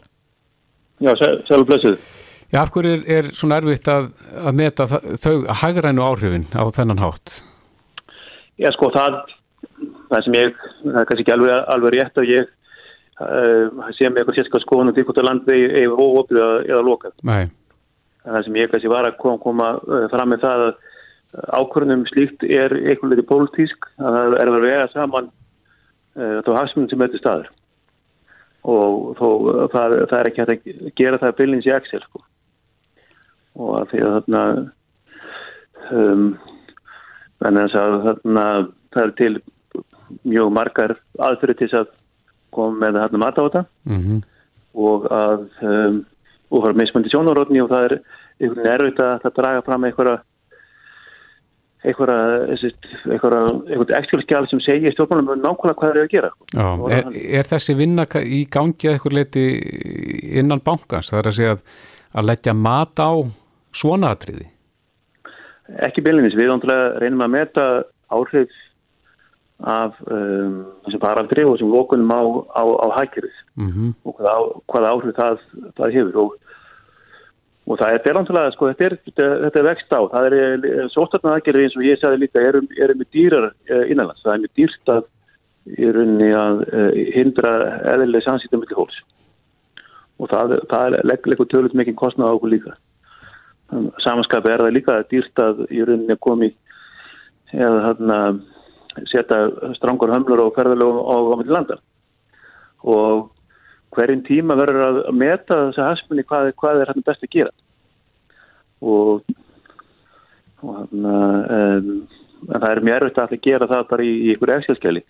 [1.00, 1.12] Já,
[1.48, 1.98] sælu blessið.
[2.54, 7.02] Já, af hverju er, er svona erfitt að, að meta þau hagrænu áhrifin á þennan
[7.02, 7.40] hátt?
[8.62, 9.18] Já, sko, það,
[10.12, 12.52] það sem ég, það er kannski ekki alveg, alveg rétt að ég
[13.20, 17.16] uh, sé með eitthvað sérskast skoðan og hvort að landvegi eða óopið eða lokað.
[17.28, 17.46] Nei.
[18.26, 20.84] Það sem ég kannski var að koma, koma uh, fram með það að
[21.60, 26.92] ákvörnum slíkt er eitthvað litið pólitísk að það er að vega saman uh, þá hafsmunum
[26.92, 27.52] sem þetta staður
[28.66, 29.28] og þó
[29.74, 32.24] það, það er ekki hægt að gera það bylins í Excel sko.
[33.56, 34.44] Og að því að þarna
[35.92, 36.26] um,
[37.40, 38.46] þess að þarna
[38.96, 39.34] það er til
[40.24, 40.96] mjög margar
[41.28, 41.94] aðfyrir til þess að
[42.56, 43.64] kom með hérna mat á þetta.
[43.90, 44.22] Mm -hmm.
[44.76, 46.06] og að um,
[46.52, 47.98] og það er meðsmöndi sjónarótni og það er
[48.40, 50.18] einhvern veginn erfitt að, að draga fram einhverja
[51.86, 52.20] einhverja
[53.14, 56.32] einhverja ekskjálskjál sem segir stjórnmálum um nákvæmlega hvað það er að gera.
[56.54, 59.46] Já, er, er þessi vinna í gangi að einhver leiti
[60.42, 61.12] innan bankans?
[61.12, 61.66] Það er að segja að,
[62.14, 63.12] að leggja mat á
[63.76, 64.48] svona atriði?
[65.86, 66.52] Ekki beilinins, við
[67.02, 67.66] reynum að meta
[68.14, 68.54] áhrif
[69.64, 72.22] af um, þessum paraldri og þessum lókunum á,
[72.60, 73.94] á, á hækjurið mm -hmm.
[74.04, 74.34] og hvaða,
[74.72, 75.40] hvaða áhrif það,
[75.78, 76.18] það hefur.
[76.24, 76.36] Og,
[77.66, 81.64] og það er belantulega, sko, þetta er, þetta er vext á, það er sótarnar aðgerið
[81.64, 84.94] eins og ég sagði líka, erum, erum við dýrar uh, innanlands, það er mjög dýrt
[84.96, 85.04] að
[85.66, 87.54] í rauninni að uh, hindra
[87.94, 89.00] eðlilega samsýttum millir hóls
[90.22, 92.76] og það, það er leggur tölut mikið kostnað á okkur líka
[94.04, 96.52] samanskapi er það líka dýrt að í rauninni komi
[97.54, 98.20] eða þarna
[99.12, 99.40] setja
[99.78, 101.78] strangur hömlur og ferðalögum á komið til landa.
[102.86, 103.32] Og
[103.96, 107.54] hverjum tíma verður að meta þessa hasmunni hvað, hvað er hann best að gera?
[108.86, 109.24] Og,
[110.62, 111.92] og hann, um,
[112.50, 115.06] það er mjög erfitt að gera það bara í, í ykkur efskjálskjali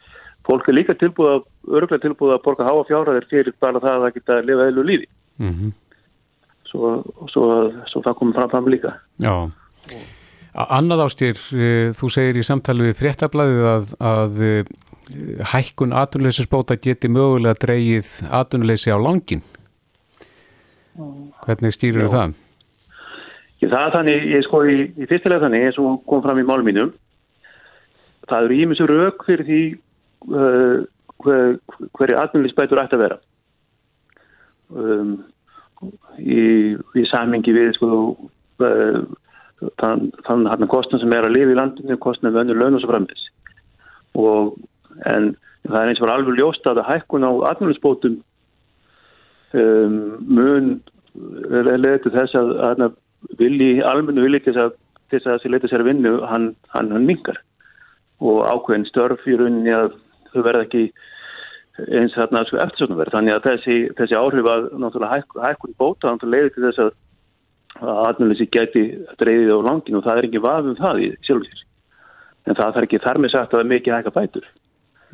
[0.46, 1.46] fólk er líka tilbúið að
[1.80, 4.84] örgulega tilbúið að borga háa fjárhæðir fyrir bara það að það geta að lifa heilu
[4.86, 5.08] lífi.
[5.41, 5.72] Mm -hmm.
[6.75, 6.91] Svo,
[7.31, 7.47] svo,
[7.91, 9.35] svo það komið fram fram líka Já
[10.55, 11.39] Annað ástýr,
[11.97, 14.38] þú segir í samtali við fréttablaðið að, að
[15.51, 19.43] hækkun atvinnuleysisbóta geti mögulega dreyið atvinnuleysi á langin.
[21.43, 22.38] Hvernig stýrur það?
[23.59, 26.47] Ég, það er þannig, ég sko í, í fyrstilega þannig eins og kom fram í
[26.47, 26.95] málum mínum
[28.29, 29.61] það eru ímisur rauk fyrir því
[30.33, 30.83] uh,
[31.23, 31.57] hver,
[31.97, 33.17] hverju atmjölusbætur ætti að vera
[34.73, 35.15] um,
[36.25, 37.89] í, í samingi við sko
[38.65, 38.99] uh,
[39.81, 42.83] þann, þann hann kostnum sem er að lifa í landinu kostnum við önnur laun og
[42.83, 43.25] svo framvis
[44.15, 44.55] og
[45.11, 45.33] en
[45.65, 48.19] það er eins og alveg ljóst að hækkun á atmjölusbótum
[49.55, 50.75] um, mun
[51.15, 52.97] leður til þess að, að
[53.39, 56.91] vilji, almennu vilji til þess að þess að þessi leita sér að vinna hann, hann,
[56.93, 57.41] hann mingar
[58.23, 59.95] og ákveðin störf í rauninni að
[60.31, 60.85] þau verða ekki
[61.83, 66.11] eins þarna sko, eftirsögnum verð þannig að þessi, þessi áhrif að náttúrulega hæk, hækkun bóta
[66.11, 66.93] náttúrulega leiði til þess að
[67.83, 68.83] að atmjölisi geti
[69.19, 71.63] dreyðið á langin og það er ekki vafum það í sjálfsins
[72.45, 74.45] en það er ekki þar með sagt að það er mikið hækka bætur.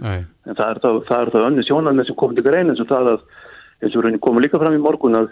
[0.02, 0.21] Nei.
[0.47, 0.91] en það er þá,
[1.32, 3.26] þá önni sjónarnir sem komið til grein eins og það að
[3.82, 5.28] eins og rauninni komið líka fram í morgun að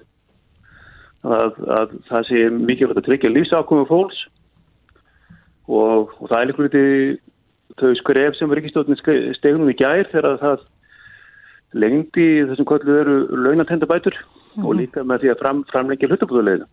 [1.25, 4.19] að, að það sé mikilvægt að tryggja lífsákumum fólks
[5.67, 6.91] og, og það er líka litið
[7.79, 8.99] þau skref sem Ríkistóttin
[9.37, 10.67] stegunum í gær þegar það
[11.73, 14.65] lengdi þessum kvöldu veru launatendabætur mm -hmm.
[14.65, 14.79] og mhm.
[14.79, 16.67] líka með því að fram, framlengja hlutabúðulegina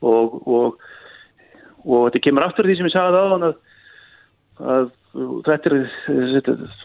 [0.00, 0.78] og, og,
[1.84, 3.54] og þetta kemur aftur því sem ég sagði á að,
[4.74, 4.90] að
[5.46, 5.76] þetta er,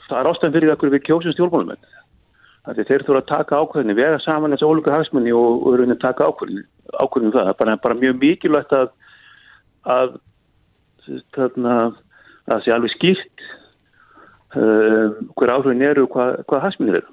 [0.09, 1.77] það er ástæðan fyrir því að við kjósum stjórnmálum
[2.61, 6.61] Þeir þurfa að taka ákveðinu, vega saman þessu ólíka hagsmunni og, og raunin taka ákveðinu,
[6.93, 7.47] ákveðinu um það.
[7.47, 8.91] Það er bara, bara mjög mikilvægt að,
[9.95, 10.11] að,
[11.33, 11.95] þarna, að
[12.51, 13.45] það sé alveg skýrt
[14.53, 17.07] hver áhrifin eru og hvað, hvað hagsmunni eru.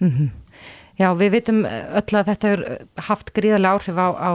[0.00, 0.30] Mm -hmm.
[0.96, 2.60] Já, við vitum öll að þetta er
[2.96, 4.32] haft gríðarlega áhrif á, á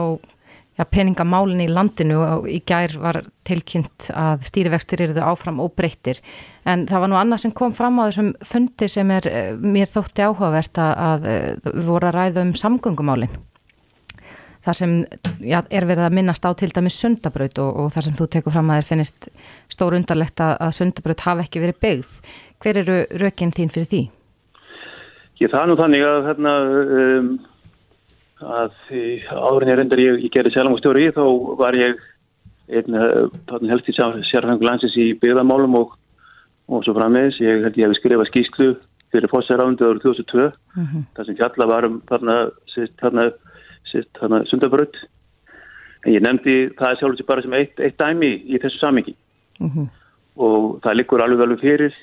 [0.78, 5.74] ja, peningamálinn í landinu og í gær var tilkynnt að stýrivextur eru þau áfram og
[5.78, 6.20] breyttir
[6.64, 9.90] en það var nú annað sem kom fram á þessum fundi sem er eh, mér
[9.92, 13.40] þótti áhugavert að, að eh, vorum að ræða um samgöngumálinn
[14.62, 14.96] þar sem
[15.42, 18.54] ja, er verið að minnast á til dæmis sundabraut og, og þar sem þú tekur
[18.54, 19.30] fram að þér finnist
[19.72, 22.12] stór undarlegt að, að sundabraut hafi ekki verið byggð
[22.62, 24.02] hver eru rökinn þín fyrir því?
[25.42, 26.52] Ég það nú þannig að hérna
[27.08, 27.32] um
[28.42, 28.72] að
[29.30, 31.22] áðurinn ég reyndar ég, ég gerði selangstjóri í þá
[31.58, 32.00] var ég
[32.72, 35.94] einn eh, helst í sérfengu landsins í byggðamálum og,
[36.70, 38.68] og svo frammeðis ég held ég hef skrifað skýsklu
[39.12, 41.02] fyrir fórsæðarándu árið 2002 mm -hmm.
[41.16, 42.36] það sem fjalla varum þarna,
[43.02, 43.24] þarna,
[44.18, 44.96] þarna sundabrödd
[46.02, 49.14] en ég nefndi það sjálf sér bara sem eitt, eitt dæmi í þessu samingi
[49.60, 49.90] mm -hmm.
[50.36, 51.94] og það likur alveg alveg fyrir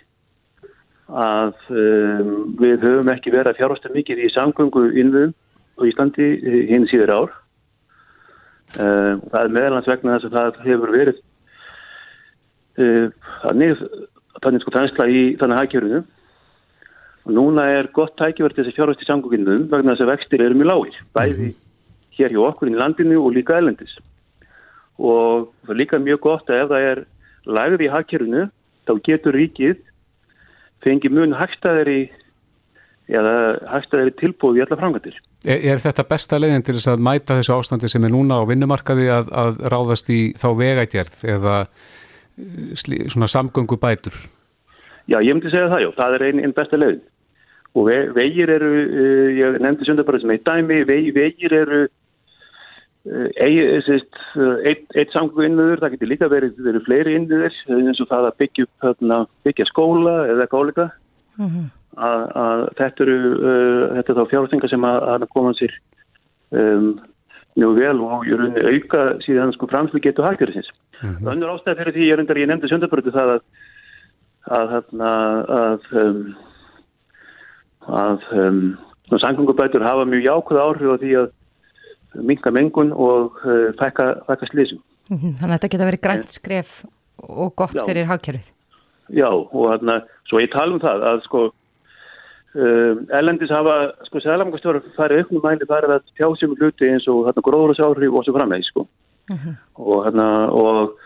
[1.10, 5.34] að um, við höfum ekki verið að fjárhasta mikið í samgöngu innvöðum
[5.80, 7.32] á Íslandi eh, hinn síður ár.
[8.78, 11.22] Uh, það er meðalans vegna þess að það hefur verið
[12.78, 13.08] uh,
[13.42, 13.80] þannig,
[14.44, 16.02] þannig sko þansla í þannig hagkjörunu
[17.26, 20.70] og núna er gott tækjverð þessi fjárhast í samgóðinum vegna þess að vextir eru mjög
[20.70, 21.58] lágir, bæði mhm.
[22.20, 23.96] Hér hjá okkur í landinu og líka elendis
[25.00, 27.04] og það er líka mjög gott að ef það er
[27.60, 28.46] lagðið í hagkjörunu
[28.88, 29.78] þá getur ríkið
[30.84, 32.02] fengið mun hagstæðir í
[33.10, 33.36] eða
[33.72, 37.54] hagstæðir tilbúið í alla framgættir Er, er þetta besta leiðin til þess að mæta þessu
[37.56, 43.30] ástandi sem er núna á vinnumarkaði að, að ráðast í þá vegætjerð eða eh, svona
[43.32, 44.18] samgöngu bætur?
[45.08, 47.00] Já, ég myndi segja það, já, það er einn ein besta leiðin.
[47.78, 51.80] Og ve vegir eru, uh, ég nefndi sönda bara sem eitt dæmi, ve vegir eru
[53.08, 58.40] eitt, eitt samgöngu innöður, það getur líka verið, verið fleiri innöður eins og það að
[58.44, 60.90] byggja, byggja skóla eða kólika.
[61.40, 61.68] Mm -hmm
[62.00, 65.74] að, að þetta eru uh, þetta er þá fjárþengar sem að, að koma sér
[66.56, 66.92] um,
[67.60, 70.70] mjög vel og ég raunir auka síðan sko framslu getur hægtirisins.
[71.00, 71.32] Mm -hmm.
[71.34, 73.42] Önnur ástæði fyrir því ég reyndar ég nefndi söndabrötu það að
[74.50, 75.10] að hérna
[75.56, 76.22] að um,
[77.88, 78.62] að um,
[79.20, 81.28] sangungubætur hafa mjög jákvæða áhrif á því að
[82.16, 84.14] minka mengun og uh, fækka,
[84.52, 84.80] slísum.
[85.10, 85.34] -hmm.
[85.40, 86.86] Þannig að þetta geta verið grænt skref
[87.18, 87.86] og gott Já.
[87.86, 88.52] fyrir hagkerfið.
[89.10, 91.52] Já og hérna svo ég tala um það að sko
[92.56, 97.44] Um, Erlendis hafa, sko, sælamangastjórar farið auknum mæli farið að tjásum hluti eins og hérna
[97.46, 98.88] gróðursáhrif og svo framveg, sko.
[99.30, 99.50] Uh mhm.
[99.50, 99.56] -huh.
[99.78, 100.98] Og hérna, og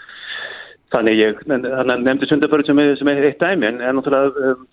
[0.95, 4.67] þannig ég, hérna nefndi sundabörð sem, sem er eitt dæmi, en, en náttúrulega, um,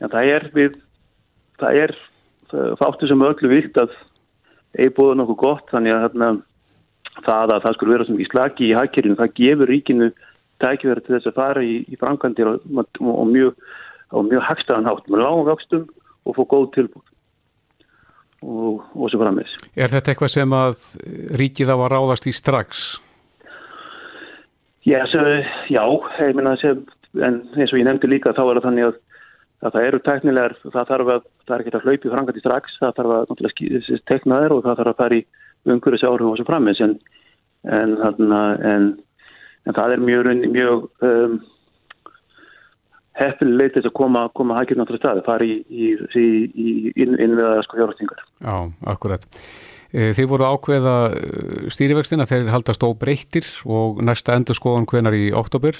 [0.00, 0.72] ja, það er við,
[1.60, 1.94] það er
[2.50, 3.90] fáttu sem öllu vilt að
[4.76, 6.30] eigi búið nokkuð gott, þannig að hérna,
[7.24, 10.08] það að það skulle vera sem í slagi í hækkerinu, það gefur ríkinu
[10.62, 12.64] tækverð til þess að fara í, í frangandir og,
[13.02, 13.58] og, mjög
[14.30, 15.86] mjög hagstæðan hátt með lágum vöxtum
[16.26, 17.04] og fór góð tilbúð
[18.46, 19.56] og, og svo frammeins.
[19.74, 20.84] Er þetta eitthvað sem að
[21.40, 22.86] ríkið á að ráðast í strax?
[24.86, 25.24] Já, svo,
[25.72, 25.82] já
[26.22, 26.84] ég minna að
[27.24, 28.98] en eins og ég nefndi líka þá er það þannig að,
[29.66, 32.94] að það eru teknilegar, það þarf að það er ekki að hlaupi frangandi strax, það
[33.00, 35.26] þarf að tekna þér og það þarf að fara í
[35.66, 36.96] umhverjus áhrif og svo framins en,
[37.66, 38.88] en, en,
[39.66, 41.38] en það er mjög, mjög um,
[43.20, 46.26] hefnileg til að koma, koma hækjum náttúrulega staði, fara í, í, í,
[46.92, 48.22] í innviða sko fjárhastingar.
[48.44, 48.56] Já,
[48.92, 49.24] akkurat.
[49.90, 51.22] E, þið voru ákveða e,
[51.72, 55.78] stýrivextin að þeir haldast óbreyttir og næsta endur skoðan hvenar í oktober.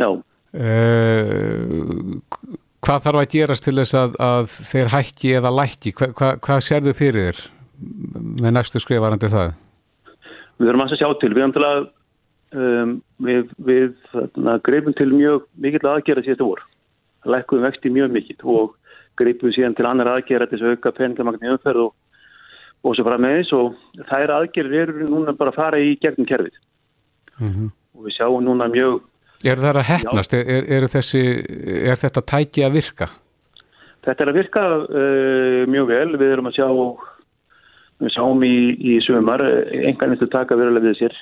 [0.00, 0.08] Já.
[0.50, 0.70] E,
[2.82, 5.94] hvað þarf að gerast til þess að, að þeir hækki eða lækki?
[5.94, 7.42] Hva, hva, hvað sérðu fyrir þér
[8.40, 9.54] með næstu skrifarandi það?
[10.58, 11.32] Við verðum að sjá til.
[11.32, 11.80] Við erum til að
[12.56, 12.92] um,
[13.24, 13.94] við, við
[14.66, 16.64] greifum til mjög mikill aðgerða síðastu vor.
[17.30, 18.76] Lækkuðum vexti mjög mikill og
[19.20, 21.94] greifum síðan til annar aðgerða til þess að auka peningamagni umferð og,
[22.84, 26.28] og svo fara með þess og þær aðgerðir eru núna bara að fara í gegnum
[26.28, 26.58] kerfið.
[27.38, 27.72] Mm -hmm.
[27.96, 29.00] Og við sjáum núna mjög
[29.40, 30.34] Er það að hefnast?
[30.36, 31.20] Er, er, þessi,
[31.88, 33.06] er þetta tæki að virka?
[34.04, 36.10] Þetta er að virka uh, mjög vel.
[36.20, 36.68] Við erum að sjá,
[38.04, 39.44] við sjáum í, í sumar,
[39.80, 41.16] engan eftir taka verulega við sér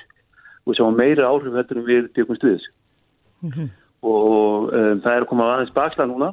[0.67, 2.65] og sjáum meira áhrif heldur en við byggjum stuðis.
[3.39, 3.67] Mm -hmm.
[4.03, 6.29] Og um, það er að koma aðeins bakla núna.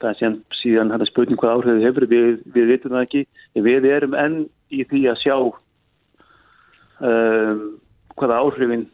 [0.00, 3.04] Það er síðan, síðan hann að spurning hvað áhrif þið hefur, við, við veitum það
[3.06, 3.22] ekki.
[3.54, 5.36] Við erum enn í því að sjá
[7.00, 7.60] um,
[8.16, 8.86] hvaða áhrifin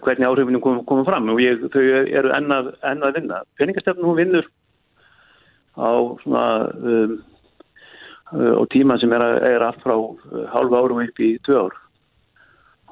[0.00, 3.42] hvernig áhrifinu komum kom fram og ég, þau eru ennað enn að vinna.
[3.60, 4.48] Peningastefnum hún vinnur
[5.76, 6.44] á svona
[6.80, 7.14] um,
[8.32, 10.16] uh, á tíma sem er, er allt frá uh,
[10.52, 11.78] hálfa árum upp í tvö ár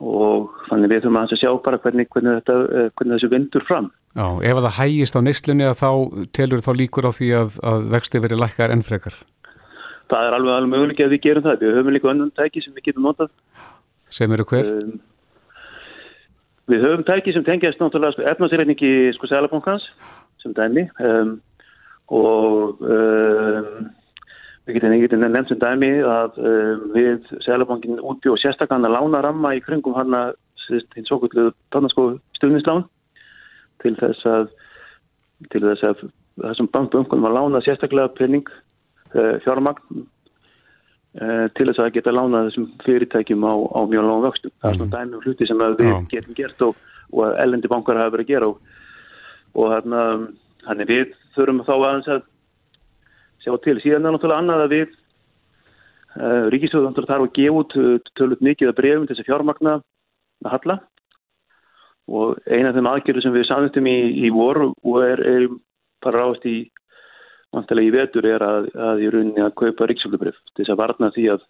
[0.00, 3.90] og þannig við þurfum að sjá bara hvernig, hvernig, þetta, uh, hvernig þessu vindur fram.
[4.16, 5.90] Já, ef það hægist á nýstlunni að þá
[6.36, 9.18] telur þá líkur á því að, að vexti verið lækkar enn frekar?
[10.10, 11.60] Það er alveg alveg möguleik að við gerum það.
[11.62, 13.30] Við höfum líka önnum tæki sem við getum notað.
[14.10, 14.72] Sem eru hver?
[14.80, 14.96] Um,
[16.70, 19.88] Við höfum tæki sem tengjast náttúrulega efnarsýrreiningi sko Sælabankans
[20.42, 21.32] sem dæmi um,
[22.14, 23.88] og um,
[24.68, 29.24] við getum einhvern veginn nefnt sem dæmi að um, við Sælabankin útbjóð sérstaklega að lána
[29.26, 30.36] ramma í kringum hann að
[30.94, 32.86] hins okkurluðu tannaskóðu stuðnislán
[33.82, 34.46] til þess að
[35.50, 36.06] til þess að
[36.44, 38.46] þessum bankböngunum að lána sérstaklega penning
[39.16, 40.19] uh, fjármagn Eh,
[41.10, 44.52] til þess að geta lánað þessum fyrirtækjum á, á mjög langt vöxtum.
[44.62, 44.94] Það er svona mhm.
[44.94, 45.80] dæmi og hluti sem við
[46.12, 48.60] getum gert og, og ellendi bankar hafa verið að gera og,
[49.58, 50.04] og þarna,
[50.68, 52.22] þannig við þurfum þá aðeins að
[53.42, 53.76] sjá til.
[53.82, 58.46] Síðan er náttúrulega annað að við uh, eh, ríkistöðundur þarf að gefa út uh, tölvut
[58.46, 59.76] mikið að brefum til þess að fjármagna
[60.44, 60.78] að halla
[62.10, 65.46] og eina af þeim aðgerðu sem við samtum í, í vor og er, er
[66.02, 66.56] bara ráðast í
[67.54, 71.10] vantilega í vetur er að, að í rauninni að kaupa ríksöflubrif til þess að varna
[71.14, 71.46] því að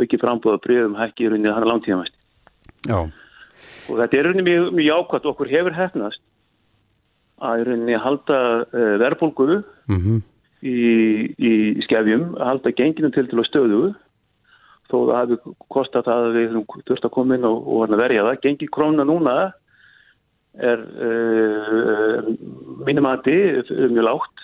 [0.00, 2.18] auki frambúða brifum hækki í rauninni að hann er langtíðamæst.
[2.88, 2.98] Já.
[3.90, 6.22] Og þetta er rauninni mjög, mjög ákvæmt okkur hefur hefnast
[7.40, 8.40] að í rauninni að halda
[8.74, 10.20] eh, verðbólgu mm -hmm.
[10.66, 10.78] í,
[11.38, 11.52] í
[11.86, 13.82] skefjum, að halda genginu til til að stöðu
[14.90, 18.40] þó það hafi kostat að við þurftum að koma inn og, og verja það.
[18.42, 19.34] Gengi krónu núna
[20.58, 22.26] er uh,
[22.86, 23.36] mínumati
[23.70, 24.39] mjög lágt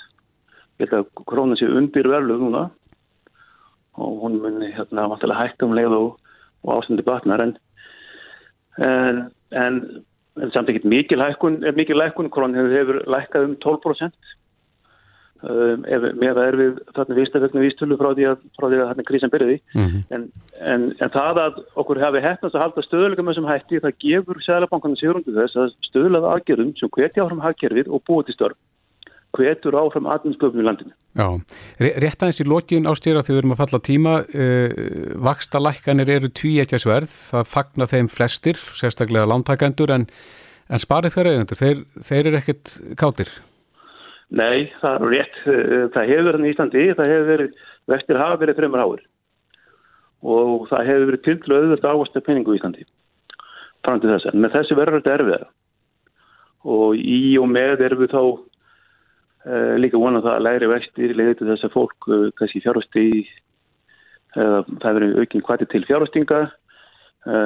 [0.78, 2.70] ég held að krónan sé undir verlu núna.
[3.96, 6.18] Og hún muni hérna vantilega hægt um leið og,
[6.64, 7.40] og ástandi batnar.
[7.40, 7.56] En
[8.76, 9.76] en, en,
[10.36, 14.34] en samt ekkert mikil hækkun er mikil hækkun, krónan hefur, hefur lækkað um 12%
[15.46, 18.88] um, ef, með það er við þarna vístafögnu vístölu frá því að, frá því að
[18.90, 19.58] hérna krísan byrjaði.
[19.74, 20.04] Mm -hmm.
[20.14, 20.28] en,
[21.00, 25.04] en það að okkur hefði hættast að halda stöðulega með þessum hætti það gefur Sælabankarnas
[25.04, 28.58] hjórundi þess að stöðulega aðgerðum sem hvetja áfram hagkerfið og búið til störf
[29.36, 30.94] hvetur áfram atvinnskapum í landinu.
[31.16, 31.28] Já,
[31.80, 34.78] rétt aðeins í lokin ástýra þegar við erum að falla tíma uh,
[35.28, 40.08] vaksta lækkanir eru tvíetja sverð það fagna þeim flestir, sérstaklega lántakendur en,
[40.68, 43.32] en sparið fyrir eigendur, þeir, þeir eru ekkert kátir?
[44.34, 45.40] Nei, það er rétt
[45.94, 49.04] það hefur verið í Íslandi, það hefur verið vestir hafa verið fremur áður
[50.26, 52.86] og það hefur verið til auðvitað ávastu peningu í Íslandi
[53.86, 55.48] fram til þess, en með þessi verður þetta erfiða
[56.66, 58.22] og í og með erum við þá
[59.78, 63.04] líka vona það að læri vextir leiði til þess að fólk uh, kannski fjárhasti
[64.36, 66.46] uh, það verður aukinn kvati til fjárhastinga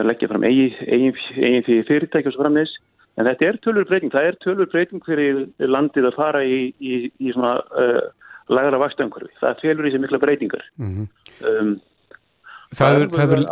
[0.04, 2.72] leggja fram eigin, eigin, eigin fyrir fyrirtæki og svo framins
[3.16, 6.98] en þetta er tölur breyting, það er tölur breyting fyrir landið að fara í, í,
[7.16, 7.54] í svona
[8.52, 10.66] lagra vakstöngurfi, það felur í sig mikla breytingar.
[10.76, 11.06] Mm -hmm.
[11.48, 11.72] um,
[12.70, 13.46] Það er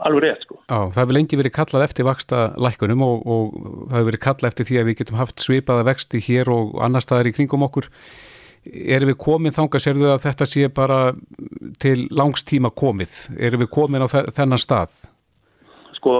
[0.00, 0.56] alveg, rétt sko.
[0.72, 3.56] Á, það hefur lengi verið kallað eftir vaksta lækunum og, og
[3.90, 7.04] það hefur verið kallað eftir því að við getum haft svipaða vexti hér og annar
[7.04, 7.90] staðar í kringum okkur.
[8.72, 11.00] Erum við komið þanga, serðu að þetta sé bara
[11.82, 13.18] til langstíma komið?
[13.36, 14.08] Erum við komið á
[14.38, 14.94] þennan stað?
[15.98, 16.16] Sko,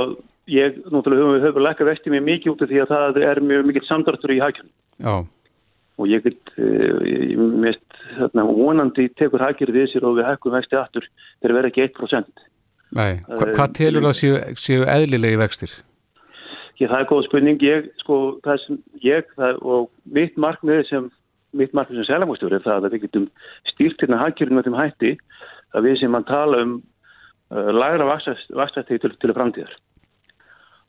[0.53, 3.43] ég, náttúrulega höfum við höfum lækka vexti með mikið út af því að það er
[3.49, 4.69] mjög mikið samdartur í hækjum.
[5.01, 5.15] Já.
[6.03, 10.79] Og ég get, ég mest þarna, vonandi tekur hækjur við sér og við hækkum vexti
[10.79, 11.07] aftur
[11.41, 12.45] þegar verður ekki 1%.
[12.93, 15.75] Nei, Hva, hvað telur það séu, séu eðlilegi vextir?
[16.81, 21.09] Ég, það er góð spurning, ég, sko, það sem ég, það, og mitt markmið sem,
[21.57, 23.29] mitt markmið sem selamústjóri er það að við getum
[23.71, 25.13] stýrt hérna hagkjörnum með þeim hætti
[25.73, 26.79] að við sem mann tala um
[27.53, 29.77] uh, lagra vakstætti til, til framtíðar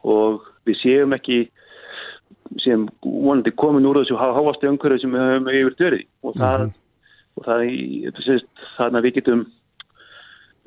[0.04, 1.46] og við séum ekki
[2.64, 6.66] sem vonandi komin úr þessu hávastu umhverju sem við höfum yfir dörði og það, mm
[6.66, 6.80] -hmm.
[7.40, 7.66] Og það,
[8.78, 9.44] þannig að við getum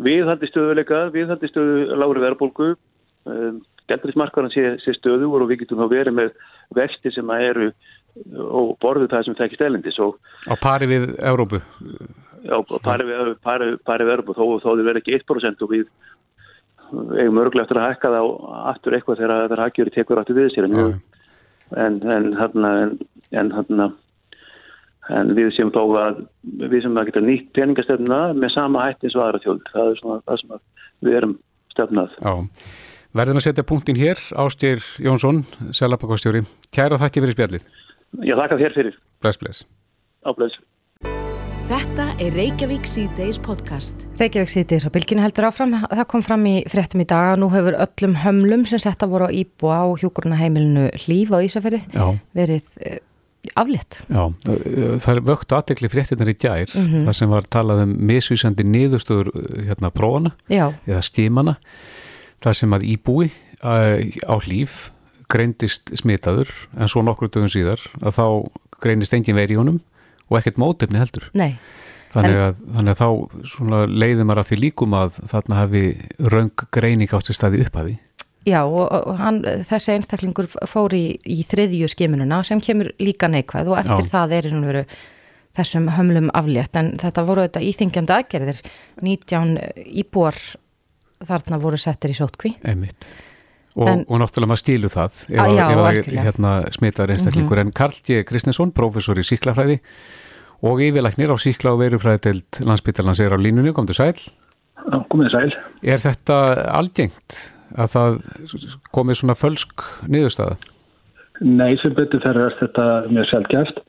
[0.07, 2.75] viðhaldi stöðuleika, viðhaldi stöðu lári verðbólgu.
[3.27, 6.33] Um, gældrismarkaran sé, sé stöðu og við getum þá verið með
[6.75, 7.71] vexti sem eru
[8.35, 11.61] og borðu það sem þekkist elendis Á pari við Európu?
[12.47, 15.87] Já, pari við, pari, pari við Európu þó, þó þau verið ekki 1% og við
[17.19, 18.33] eigum örgulega eftir að hækka það
[18.73, 20.77] aftur eitthvað þegar það er hækjur í tekur aftur við sér en,
[21.75, 22.99] en, en, en,
[23.43, 23.89] en hérna
[25.15, 26.21] en við sem þó að
[26.63, 29.65] við sem að geta nýtt peningastöfna með sama hætti eins og aðra þjóð.
[29.73, 30.61] Það er svona það sem
[31.07, 31.35] við erum
[31.75, 32.33] stöfnað Já,
[33.21, 35.43] verðum að setja punktin hér Ástýr Jónsson,
[35.77, 37.69] selapakostjóri Kæra þakki fyrir spjallið.
[38.25, 38.97] Já, þakka þér fyrir.
[39.21, 39.67] Bless, bless.
[40.25, 40.57] Á, bless.
[41.67, 44.05] Þetta er Reykjavík C-Days podcast.
[44.21, 45.73] Reykjavík C-Days og bylginu heldur áfram.
[45.83, 49.27] Það kom fram í fréttum í dag að nú hefur öllum hömlum sem setta voru
[49.27, 51.83] á íbúa á hjúkuruna heimilinu Hlýf á Ísafjörði
[52.39, 53.01] verið eh,
[53.57, 54.01] aflétt.
[54.09, 57.07] Já, það er vögt aðdekli fréttinnar í gær mm -hmm.
[57.09, 59.33] þar sem var talað um misvísandi niðurstöður
[59.69, 60.75] hérna prófana Já.
[60.87, 61.57] eða skimana
[62.45, 63.31] þar sem að íbúi
[63.63, 64.91] á hlýf
[65.29, 68.27] greindist smitaður en svo nokkru dögum síðar að þá
[68.83, 69.81] greindist engin veri í honum
[70.29, 71.31] og ekkert mótefni heldur.
[71.35, 71.57] Nei.
[72.15, 73.09] Þannig að, þannig að þá
[73.93, 75.83] leiðum að því líkum að þarna hafi
[76.33, 77.97] raung greining átt sér staði upphafi.
[78.47, 83.81] Já og hann, þessi einstaklingur fór í, í þriðju skimununa sem kemur líka neikvæð og
[83.81, 84.11] eftir Já.
[84.13, 84.83] það er hann veru
[85.57, 88.61] þessum hömlum aflétt en þetta voru þetta íþingjandi aðgerðir
[89.03, 89.57] 19
[90.03, 90.39] íbúar
[91.27, 92.53] þarna voru settir í sótkví.
[92.67, 93.09] Einmitt.
[93.77, 97.59] Og, en, og náttúrulega maður stílu það ef að, já, ef að hérna, smitaður einstaklingur
[97.59, 97.75] mm -hmm.
[97.75, 98.23] en Karl G.
[98.25, 99.81] Kristinsson, professor í síklafræði
[100.65, 104.17] og yfirleiknir á síkla og verufræði til landsbyttalans er á línunni, kom til sæl.
[105.11, 105.53] Komið sæl.
[105.83, 106.39] Er þetta
[106.73, 108.17] algengt að það
[108.95, 110.57] komið svona fölsk niðurstaða?
[111.45, 113.81] Nei, sem betur þegar er þetta mjög sjálfgæft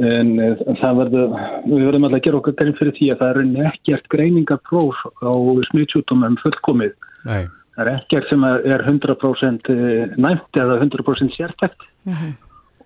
[0.00, 1.34] en, en það verður,
[1.68, 5.32] við verðum alltaf að gera okkar grein fyrir því að það er ekkert greiningarpróf á
[5.68, 6.94] smittsjútumum fullkomið.
[7.28, 7.42] Nei.
[7.72, 9.70] Það er ekkert sem er 100%
[10.20, 12.32] næmt eða 100% sértækt uh -huh.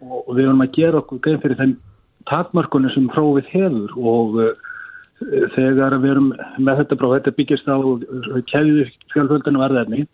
[0.00, 1.76] og við verðum að gera okkur grein fyrir þeim
[2.30, 4.52] takmarkunni sem prófið hefur og uh,
[5.56, 6.28] þegar við erum
[6.60, 7.76] með þetta próf, þetta byggist á
[8.52, 10.04] kæðu fjölföldinu verðarni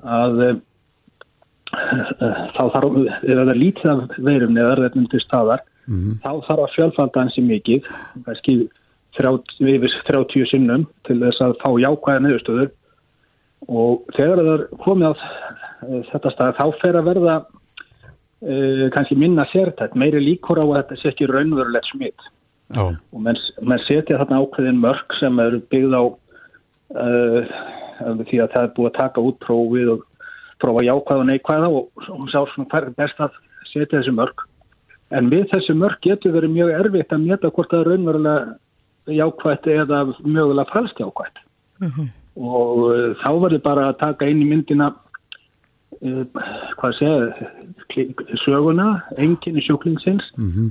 [0.00, 0.56] að uh,
[2.56, 6.18] þá þarf, ef það er lítið af veirum eða verðarnum til staðar, uh -huh.
[6.24, 7.86] þá þarf að fjölfalda hansi mikið,
[8.26, 8.56] kannski
[9.18, 12.70] 30, 30 sinnum til þess að fá jákvæða neðustöður
[13.68, 15.14] og þegar það er komið á
[16.10, 21.00] þetta stað þá fer að verða uh, kannski minna sértætt, meiri líkur á að þetta
[21.00, 22.30] sé ekki raunverulegt smitt
[22.76, 22.92] oh.
[23.12, 27.56] og menn, menn setja þarna ákveðin mörg sem eru byggð á uh,
[28.00, 30.06] því að það er búið að taka út prófið og
[30.60, 33.36] prófa jákvæða og neikvæða og, og sá svona hver er best að
[33.72, 34.46] setja þessi mörg
[35.16, 39.68] en við þessi mörg getur verið mjög erfitt að meta hvort það er raunverulega jákvætt
[39.74, 41.44] eða mögulega falst jákvætt
[41.80, 42.08] mm -hmm
[42.40, 44.90] og uh, þá verður bara að taka inn í myndina
[46.00, 46.24] uh,
[46.80, 48.04] hvað segja
[48.44, 50.70] söguna, enginni sjúklingsins mm -hmm.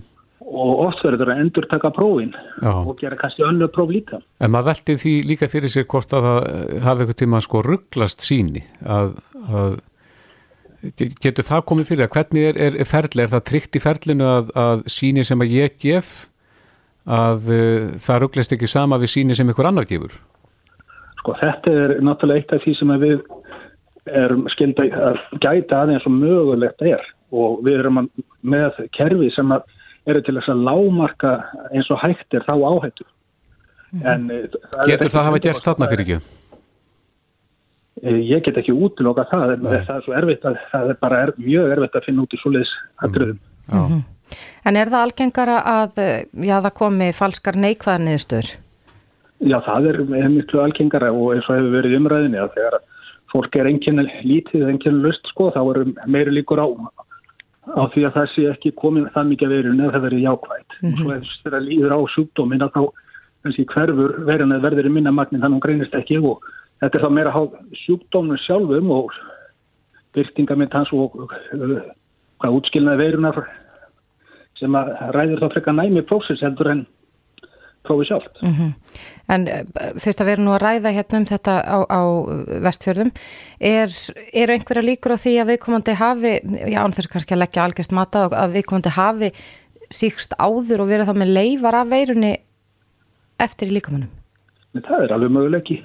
[0.49, 2.71] Og oft verður að endur taka prófin Já.
[2.71, 4.19] og gera kannski önnu próf líka.
[4.41, 7.61] En maður veldi því líka fyrir sig hvort að það uh, hafi eitthvað tíma sko
[7.65, 9.13] rugglast síni að,
[9.49, 9.77] að
[11.19, 14.27] getur það komið fyrir að hvernig er, er, er ferli, er það tryggt í ferlinu
[14.29, 16.11] að, að síni sem að ég gef
[17.05, 20.15] að uh, það rugglast ekki sama við síni sem ykkur annar gefur?
[21.19, 23.19] Sko þetta er náttúrulega eitt af því sem við
[24.19, 27.03] erum skild að gæta aðeins og mögulegt er
[27.35, 28.07] og við erum
[28.41, 29.51] með kerfi sem
[30.11, 31.31] eru til þess að lámarka
[31.71, 33.07] eins og hægt er þá áhættu.
[33.89, 34.29] Mm.
[34.85, 36.19] Getur það að hafa gerst þarna fyrir ekki?
[38.03, 41.23] Eh, ég get ekki útloka það, en það er svo erfitt að það er bara
[41.25, 42.71] er, mjög erfitt að finna út í svoleiðis
[43.05, 43.39] aðröðum.
[43.67, 43.75] Mm.
[43.75, 44.03] Mm -hmm.
[44.69, 45.99] En er það algengara að
[46.45, 48.53] já, það komi falskar neikvæðarniðstöður?
[49.39, 52.79] Já, það er, er miklu algengara og eins og hefur verið umræðinni að þegar
[53.31, 56.67] fólk er einnkjörni lítið, einnkjörni lust sko, þá er meiri líkur á,
[57.75, 60.71] á því að það sé ekki komin það mikið verið neða það verið jákvægt.
[60.79, 60.93] Mm -hmm.
[60.93, 62.81] Og svo eftir þegar líður á sjúkdómin að þá
[63.43, 66.43] kannski hverfur verðan að verður í minna magnin þannig að hún greinist ekki og
[66.81, 67.43] þetta er þá meira á
[67.85, 69.11] sjúkdóminu sjálfum og
[70.13, 71.15] byrtingamind hans og
[72.39, 73.39] hvað útskilnaði verunar
[74.59, 76.85] sem að ræður þá frekka næmi prósess heldur en
[77.87, 78.41] prófið sjálft.
[78.41, 78.73] Mm -hmm.
[79.29, 79.63] En eh,
[80.01, 82.01] fyrst að vera nú að ræða hérna um þetta á, á
[82.65, 83.11] vestfjörðum,
[83.59, 83.89] er,
[84.33, 86.33] er einhverja líkur á því að viðkomandi hafi,
[86.73, 89.31] já, þess að kannski að leggja algjörst mata og að viðkomandi hafi
[89.89, 92.33] síkst áður og vera þá með leifar af veirunni
[93.39, 94.11] eftir í líkamannum?
[94.73, 95.79] Það er alveg möguleiki.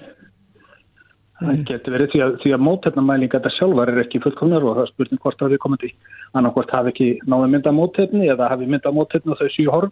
[1.40, 1.64] Það mm.
[1.68, 5.42] getur verið því að, að mótefnamælinga þetta sjálfar er ekki fullkomnar og það spurning hvort
[5.42, 5.90] að við komum til
[6.38, 9.90] annarkvort hafi ekki náðu mynda mótefni eða hafi mynda mótefni og þau síu horf.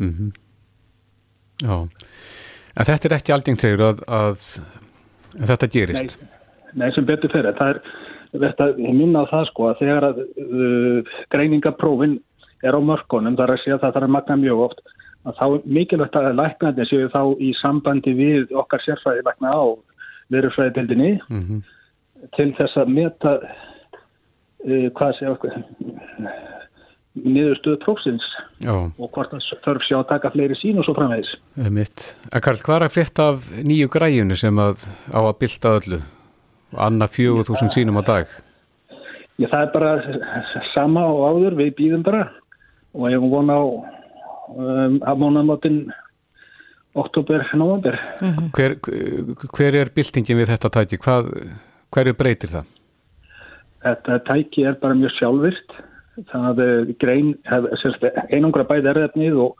[0.00, 0.32] Mm -hmm.
[1.60, 1.76] Já,
[2.76, 4.44] en þetta er ekki alding segur að, að,
[5.36, 6.16] að þetta gerist?
[6.20, 6.30] Nei,
[6.82, 7.56] nei sem betur fyrir.
[7.58, 7.80] Það er,
[8.46, 12.18] þetta, ég minna á það sko að þegar að uh, greiningaprófin
[12.64, 14.82] er á mörkunum, þar að segja að það þarf að magna mjög oft,
[15.28, 19.64] að þá er mikilvægt að læknandi séu þá í sambandi við okkar sérfræði lækna á
[20.32, 21.60] verufræðitildinni mm -hmm.
[22.36, 25.58] til þess að meta uh, hvað sé okkur
[27.18, 28.26] niðurstöðu prófsins
[28.62, 28.72] Já.
[28.72, 31.32] og hvort það þarf sjá að taka fleiri sín og svo framvegis.
[32.30, 36.00] Karl, hvað er að frétta af nýju græjunu sem að á að bylta öllu?
[36.78, 38.36] Anna fjögur þúsund sínum á dag?
[39.40, 39.92] Já, það er bara
[40.74, 42.28] sama og áður, við býðum bara
[42.94, 45.80] og ég vona á um, að mónamotinn
[46.98, 47.98] oktober, november.
[48.20, 48.50] Mm -hmm.
[48.54, 48.76] hver,
[49.56, 50.98] hver er byltingin við þetta tæki?
[50.98, 51.30] Hvað,
[51.90, 52.66] hverju breytir það?
[53.82, 55.70] Þetta tæki er bara mjög sjálfvirt
[56.30, 56.62] það
[57.00, 57.34] grein,
[58.30, 59.58] einangra bæði erðefnið og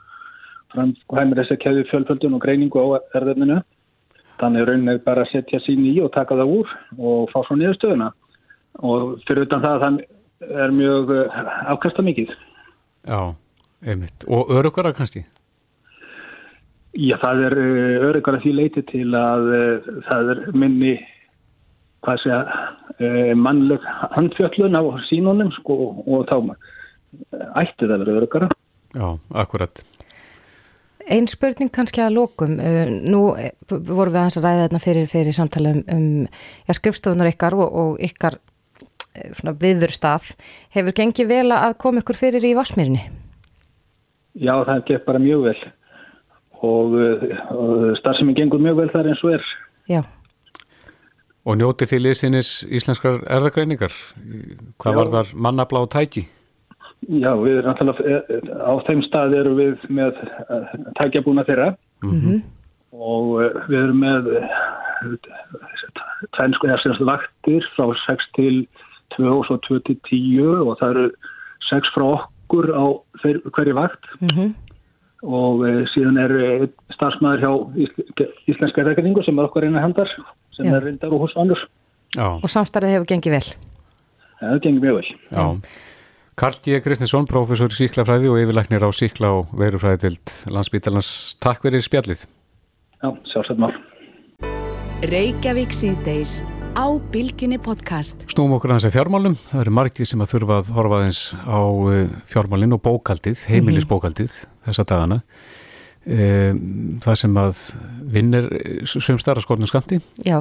[0.74, 2.86] framhæmur þess að keði fjölföldun og greiningu á
[3.18, 3.60] erðefninu
[4.40, 7.58] þannig raunin er bara að setja sín í og taka það úr og fá svo
[7.58, 8.10] niður stöðuna
[8.86, 10.00] og fyrir utan það þann
[10.64, 11.38] er mjög eh,
[11.72, 12.32] afkasta mikið.
[13.08, 13.20] Já,
[13.84, 14.26] einmitt.
[14.28, 15.24] Og örugara kannski?
[16.96, 20.94] Já, það er eh, örugara því leiti til að eh, það er minni
[22.04, 23.86] hvað sé að uh, mannleg
[24.16, 26.36] handfjöllun á sínunum sko, og þá
[27.60, 28.50] ætti það verið örugara.
[28.94, 29.06] Já,
[29.42, 29.82] akkurat.
[31.10, 32.58] Einn spurning kannski að lókum.
[32.60, 33.24] Uh, nú
[33.70, 36.06] vorum við að ræða þarna fyrir, fyrir samtala um, um
[36.68, 40.32] ja, skrifstofunar ykkar og, og ykkar uh, viður stað.
[40.76, 43.04] Hefur gengið vel að koma ykkur fyrir í Vasmýrinni?
[44.38, 45.60] Já, það gekk bara mjög vel
[46.60, 46.94] og,
[47.56, 49.46] og starfsemi gengur mjög vel þar eins og er.
[49.90, 50.02] Já.
[51.50, 53.94] Og njóti því liðsinnis íslenskar erðagreiningar?
[54.78, 54.98] Hvað Já.
[54.98, 56.28] var þar mannablá tæki?
[57.08, 61.70] Já, við erum alltaf eh, á þeim stað erum við með eh, tækjabúna þeirra
[62.04, 62.40] mm -hmm.
[62.92, 64.28] og eh, við erum með
[66.36, 68.66] tvænsko ersins vaktir frá 6 til
[69.16, 71.06] 2 og svo 2 til 10 og það eru
[71.70, 72.86] 6 frá okkur á
[73.56, 74.50] hverju vakt mm -hmm.
[75.24, 75.64] og
[75.96, 77.52] síðan er starfsmæður hjá
[78.46, 80.08] íslenska erðagreiningu sem er okkur eina handar
[80.56, 80.74] sem Já.
[80.76, 81.62] er reyndar og hos annars.
[82.18, 83.46] Og samstarðið hefur gengið vel?
[84.40, 85.14] Það hefur gengið mjög vel.
[85.30, 85.44] Já.
[86.40, 86.78] Karl G.
[86.80, 90.14] Kristinsson, professor í síklafræði og yfirleiknir á síkla og verufræði til
[90.54, 91.10] landsbítalans.
[91.42, 92.22] Takk fyrir spjallið.
[93.00, 93.82] Já, sjálfsagt maður.
[95.10, 96.40] Reykjavík síðdeis
[96.76, 98.24] á Bilginni podcast.
[98.32, 99.36] Snúm okkur að fjármálum.
[99.50, 101.60] Það eru margir sem að þurfa að horfa aðeins á
[101.92, 104.36] eh, fjármálinn og bókaldið, heimilisbókaldið
[104.68, 105.20] þessa dagana.
[106.00, 107.58] Það sem að
[108.10, 108.46] vinnir
[108.88, 110.38] sömstara skornum skamti Já.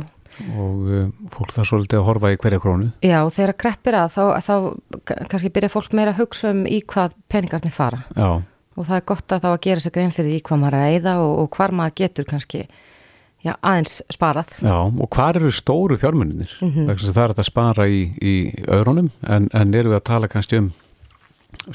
[0.56, 4.24] og um, fólk þarf svolítið að horfa í hverja krónu Já, þegar kreppir að þá,
[4.46, 4.56] þá
[5.28, 8.40] kannski byrja fólk meira að hugsa um í hvað peningarnir fara Já.
[8.40, 10.86] og það er gott að þá að gera sér grein fyrir í hvað maður er
[10.86, 12.66] að eyða og, og hvar maður getur kannski
[13.44, 17.08] já, aðeins sparað Já, og hvar eru stóru fjármunninir mm -hmm.
[17.12, 20.72] það er að spara í, í öðrunum en, en eru við að tala kannski um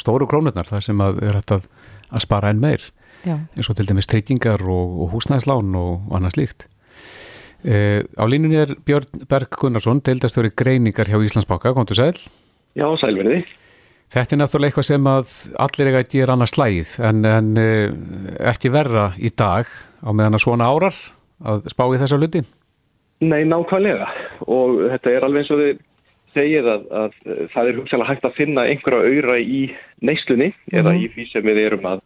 [0.00, 1.66] stóru krónurnar þar sem að er hægt að,
[2.10, 2.84] að spara enn meir.
[3.24, 6.66] Eins og til dæmis treytingar og, og húsnæðislán og, og annað slíkt.
[7.64, 12.18] E, á línunni er Björn Berg Gunnarsson, deildastöri greiningar hjá Íslandsbáka, komdu sæl?
[12.76, 13.44] Já, sælverði.
[14.14, 15.30] Þetta er náttúrulega eitthvað sem að
[15.64, 17.70] allir eiga að gera annað slægið en, en e,
[18.52, 19.70] ekki verra í dag
[20.04, 21.00] á meðan að svona árar
[21.44, 22.44] að spá í þessa hluti?
[23.24, 24.10] Nei, nákvæmlega
[24.44, 25.82] og þetta er alveg eins og þið
[26.34, 27.18] segir að, að
[27.54, 29.60] það er hugsalega hægt að finna einhverja auðra í
[30.04, 30.78] neyslunni mm -hmm.
[30.80, 31.00] eða mhm.
[31.00, 32.04] í því sem við erum að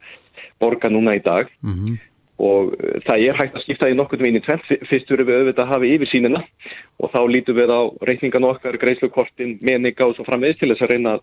[0.61, 1.99] borga núna í dag mm -hmm.
[2.39, 5.39] og uh, það er hægt að skipta í nokkur veginn í tvent, fyrst verður við
[5.39, 6.43] auðvitað að hafa yfir sínina
[6.99, 10.93] og þá lítum við á reikningan okkar, greiðslukortin, meninga og svo framvegð til þess að
[10.93, 11.23] reyna að,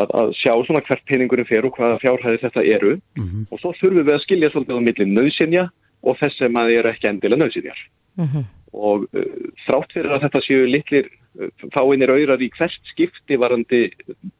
[0.00, 3.46] að, að sjá svona hvert peningurinn fer og hvaða fjárhæði þetta eru mm -hmm.
[3.50, 5.64] og svo þurfum við að skilja svolítið á millin nöðsynja
[6.06, 7.80] og þess sem að eru ekki endilega nöðsynjar
[8.16, 8.44] mm -hmm.
[8.72, 11.06] og uh, þrátt fyrir að þetta séu litlir
[11.40, 13.90] uh, fáinir auðrar í hvert skipti varandi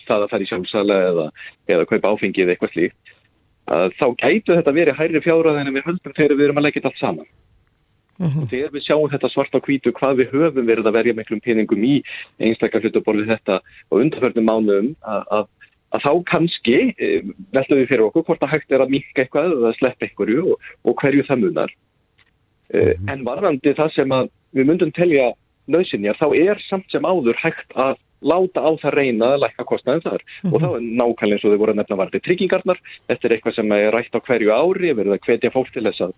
[0.07, 1.26] það að það er í sjálfsala eða,
[1.72, 3.16] eða kaupa áfengið eitthvað slíkt
[3.67, 6.93] þá gætu þetta verið hærri fjárað en við höldum þegar við erum að leggja þetta
[6.93, 7.29] allt saman.
[8.17, 8.43] Uh -huh.
[8.43, 11.41] Og þegar við sjáum þetta svart á kvítu hvað við höfum verið að verja miklum
[11.41, 12.03] peningum í
[12.41, 13.61] einstakar hlutaborðið þetta
[13.91, 15.45] og undarförnum mánum að, að,
[15.93, 17.09] að þá kannski e,
[17.53, 20.71] veltum við fyrir okkur hvort að hægt er að minka eitthvað eða sleppa einhverju og,
[20.85, 21.75] og hverju það munar.
[22.73, 23.09] Mm.
[23.12, 25.35] En varðandi það sem að við myndum telja
[25.69, 27.99] lausinjar, þá er samt sem áður hægt að
[28.33, 30.22] láta á það reyna að lækka kostnaðin þar.
[30.22, 30.53] Mm -hmm.
[30.55, 33.57] og þá er nákvæmlega eins og þau voru að nefna varði tryggingarnar, þetta er eitthvað
[33.57, 36.12] sem er rætt á hverju ári, við verðum að hvetja fólk til þess að,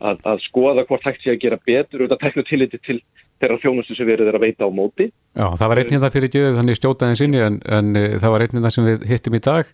[0.00, 2.98] að, að skoða hvort hægt sé að gera betur og þetta teknu tilliti til
[3.42, 5.10] þeirra þjónustu sem verður að veita á móti.
[5.34, 8.44] Já, það var einnið það fyrir göðu þannig stjótaðin sinni en, en uh, það var
[8.46, 9.72] einnið það sem við hittum í dag.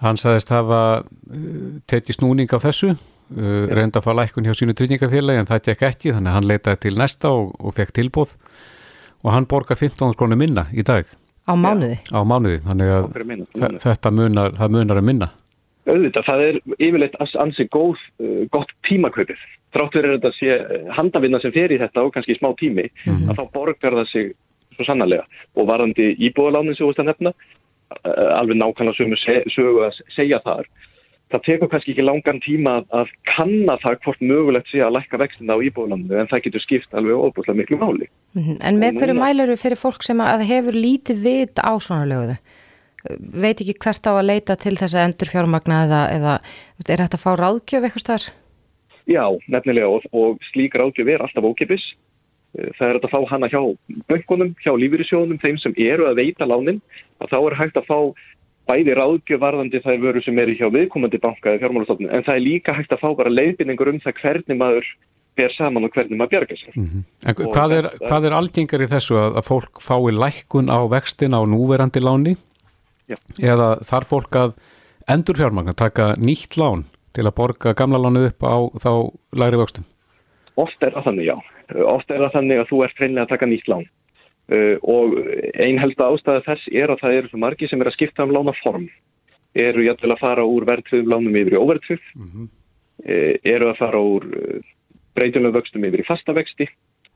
[0.00, 4.76] Hann saðist hafa uh, tekið snúning á þessu uh, reynda að fá lækun hjá sínu
[4.78, 8.36] tryggingafélagi en það gekk ekki þannig að hann leitaði til næsta og, og fekk tilbúð
[9.24, 11.08] og hann borgar 15 krónir minna í dag.
[11.48, 11.98] Á mánuði?
[12.12, 15.30] Á mánuði, þannig að minna, þetta munar, það munar að minna.
[15.88, 19.40] Auðvitað, það er yfirleitt ansið góð, uh, gott tímaköpið.
[19.74, 22.86] Þrátt verður þetta að sé uh, handavinna sem fer í þetta og kannski smá tími,
[22.90, 23.30] mm -hmm.
[23.32, 24.30] að þá borgar það sig
[24.76, 25.24] svo sannarlega.
[25.56, 27.32] Og varandi íbúðalánin sem þú veist að nefna,
[27.96, 30.68] uh, alveg nákvæmlega sögu að segja þar,
[31.30, 35.54] það tekur kannski ekki langan tíma að kanna það hvort mögulegt sé að lækka vextina
[35.54, 38.08] á íbúðlandu en það getur skipt alveg óbúslega miklu máli.
[38.34, 38.56] Mm -hmm.
[38.66, 42.36] En með hverju mæluru fyrir fólk sem að hefur lítið vit á svona lögðu?
[43.42, 46.34] Veit ekki hvert á að leita til þess að endur fjármagna eða, eða
[46.88, 48.26] er þetta að fá ráðgjöf eitthvað starf?
[49.06, 51.84] Já, nefnilega og, og slík ráðgjöf er alltaf ókipis.
[52.50, 53.62] Það er að fá hana hjá
[54.10, 56.82] böngunum, hjá lífyrísjónum, þeim sem eru að veita lánin,
[57.22, 57.98] að þá er hægt að fá
[58.68, 62.74] bæði ráðgjöfarðandi þær vöru sem eru hjá viðkomandi banka eða fjármálastofnun en það er líka
[62.76, 64.90] hægt að fá bara leiðbynningur um það hvernig maður
[65.38, 66.74] ber saman og hvernig maður bjarga sér.
[66.76, 67.04] Mm -hmm.
[67.54, 71.40] Hvað er, það, er algengar í þessu að, að fólk fái lækkun á vextin á
[71.46, 72.36] núverandi láni
[73.08, 73.16] Já.
[73.38, 74.56] eða þarf fólk að
[75.08, 76.84] endur fjármagna taka nýtt lán
[77.14, 78.92] til að borga gamla lánið upp á þá
[79.34, 79.86] læri vöxtum?
[80.56, 81.36] Oft er það þannig, já.
[81.86, 83.86] Oft er það þannig að þú ert hreinlega að taka nýtt lán.
[84.50, 85.14] Uh, og
[85.62, 88.88] einhelda ástæða þess er að það eru fyrir margi sem er að skipta um lánaform.
[89.54, 92.48] Eru jættilega að fara úr verðtröðum lánum yfir í óverðtröð mm -hmm.
[93.06, 94.72] uh, eru að fara úr uh,
[95.14, 96.68] breytunum vöxtum yfir í fasta vexti.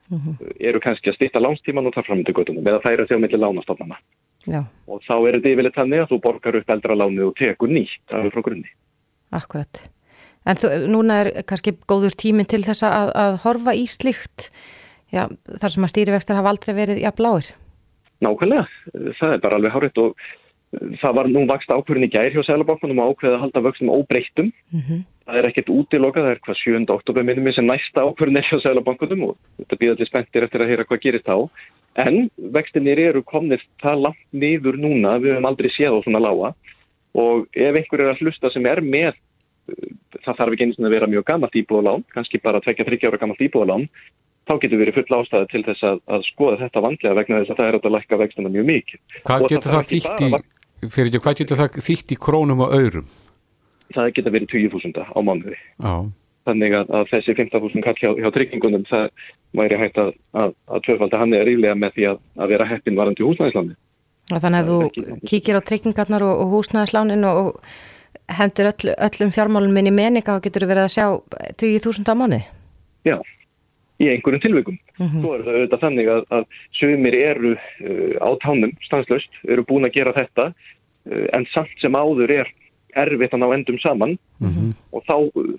[0.05, 0.53] Mm -hmm.
[0.59, 3.97] eru kannski að stýtta lánstíman og það fram til göttunum eða það eru þjóðmillir lánastofnana.
[4.45, 4.61] Já.
[4.87, 8.13] og þá er þetta yfirleitt þannig að þú borgar upp eldra lánu og tekur nýtt
[8.13, 8.69] af frá grunni.
[9.33, 9.89] Akkurat.
[10.45, 14.51] En þú, núna er kannski góður tímin til þess að, að horfa í slikt
[15.13, 15.27] já,
[15.61, 17.51] þar sem að stýrivextar hafa aldrei verið ja, bláir.
[18.23, 18.65] Nákvæmlega,
[19.19, 20.27] það er bara alveg háriðt og
[21.01, 24.51] það var nú vakst ákverðin í gær hjá Sælabankunum að ákveða að halda vöxtum óbreyttum.
[24.71, 25.03] Mm -hmm.
[25.25, 26.89] Það er ekkert útilokað, það er hvað 7.
[26.95, 30.69] oktober minnum sem næsta ákverðin er hjá Sælabankunum og þetta býða til spenntir eftir að
[30.69, 31.37] heyra hvað gerist á.
[31.95, 36.53] En vextinir eru komnir það langt niður núna, við höfum aldrei séð á svona lága
[37.15, 39.15] og ef einhver er að hlusta sem er með,
[40.25, 43.39] það þarf ekki eins og að vera mjög gammalt íbúðalán, kannski bara 2-3 ára gammalt
[43.39, 43.87] íbúðalán,
[44.45, 47.61] þá getur verið full ástæði til þess að, að skoða þetta vandlega vegna þess að
[47.61, 48.99] það er að lækka vextuna mjög mikið.
[49.23, 52.75] Hvað getur það, það þýtt í, fyrir ekki, hvað getur það þýtt í krónum og
[52.77, 53.07] öðrum?
[53.95, 55.57] Það getur verið 20.000 á mánuði.
[55.57, 55.95] Já.
[56.45, 59.05] Þannig að, að þessi 15.000 kall hjá, hjá tryggingunum, það
[59.57, 63.77] væri hægt að, að tvöfalda hann er ríflega með því að vera heppin varandi húsnæðisláni.
[64.29, 67.49] Þannig að þú kíkir á tryggingarnar og, og húsnæðislánin og
[68.37, 71.07] hendur öll, öllum fjármálun minni meninga og getur verið að sjá
[71.61, 72.43] 20.000 á mánuði?
[73.05, 73.17] Já
[74.01, 74.77] í einhverjum tilveikum.
[74.99, 75.21] Mm -hmm.
[75.21, 76.45] Svo er það auðvitað þannig að, að
[76.79, 81.95] sögumir eru uh, á tánum stanslöst, eru búin að gera þetta uh, en samt sem
[81.95, 82.53] áður er
[82.95, 84.69] erfitt að ná endum saman mm -hmm.
[84.91, 85.15] og þá,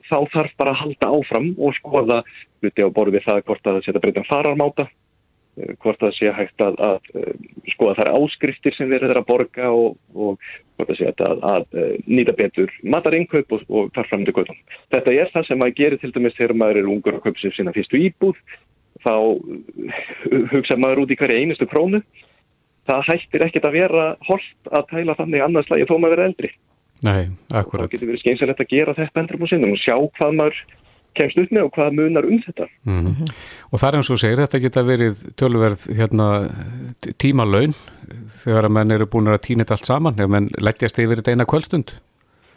[0.09, 2.22] þá þarf bara að halda áfram og skoða
[2.62, 4.89] hluti á borði það hvort að það setja breytan fararmáta
[5.57, 7.35] hvort það sé hægt að, að, að eh,
[7.73, 10.37] skoða þær áskriftir sem verður að borga og, og
[10.77, 14.63] hvort það sé að, að eh, nýta betur matarinnkaup og, og þar fram til kvöldum.
[14.95, 17.57] Þetta er það sem maður gerir til dæmis þegar maður er ungur og kaup sér
[17.57, 18.39] sína fyrstu íbúð
[19.07, 19.15] þá
[20.53, 22.01] hugsa maður út í hverja einustu krónu
[22.87, 26.51] það hættir ekkert að vera holdt að tæla þannig annars lagi þó maður verður eldri.
[27.05, 27.87] Nei, akkurat.
[27.87, 30.61] Það getur verið skeinsilegt að gera þetta endur múið sinnum og sjá hvað maður
[31.19, 32.67] kemst upp með og hvað munar um þetta.
[32.85, 33.31] Mm -hmm.
[33.71, 36.27] Og það er eins og segir, þetta geta verið tölverð hérna,
[37.19, 37.75] tímalögn
[38.43, 41.35] þegar að menn eru búin að týna þetta allt saman, ef menn leggjast yfir þetta
[41.35, 41.97] eina kvöldstund.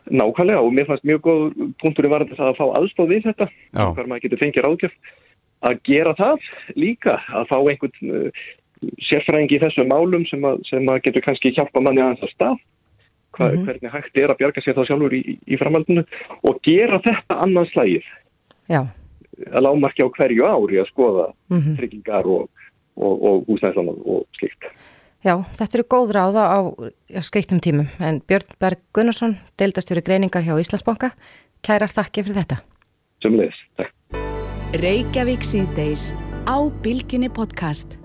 [0.10, 1.42] Nákvæmlega og mér fannst mjög góð
[1.82, 4.94] punktur í varandi það að fá aðstóð við þetta, hver maður getur fengið ráðgjöf
[5.70, 6.48] að gera það
[6.80, 8.44] líka, að fá einhvern uh,
[9.10, 12.62] sérfræðingi í þessu málum sem að, sem að getur kannski hjálpa manni aðeins að stað.
[13.36, 13.66] Hva, mm -hmm.
[13.68, 16.04] hvernig hægt er að bjarga sér þá sjálfur í, í framhaldinu
[16.50, 18.06] og gera þetta annars slægir
[18.70, 18.86] Já.
[19.50, 21.76] að lámarki á hverju ári að skoða mm -hmm.
[21.78, 22.50] tryggingar og,
[22.96, 24.72] og, og húsnæðslanum og slikt.
[25.20, 26.60] Já, þetta eru góð ráða á
[27.20, 31.12] skreittum tímum en Björn Berg Gunnarsson, deildastjóri greiningar hjá Íslandsbanka,
[31.62, 32.62] kærar þakki fyrir þetta.
[33.22, 33.92] Sumleis, takk.
[34.80, 36.14] Reykjavík síðdeis
[36.48, 37.99] á Bilginni podcast.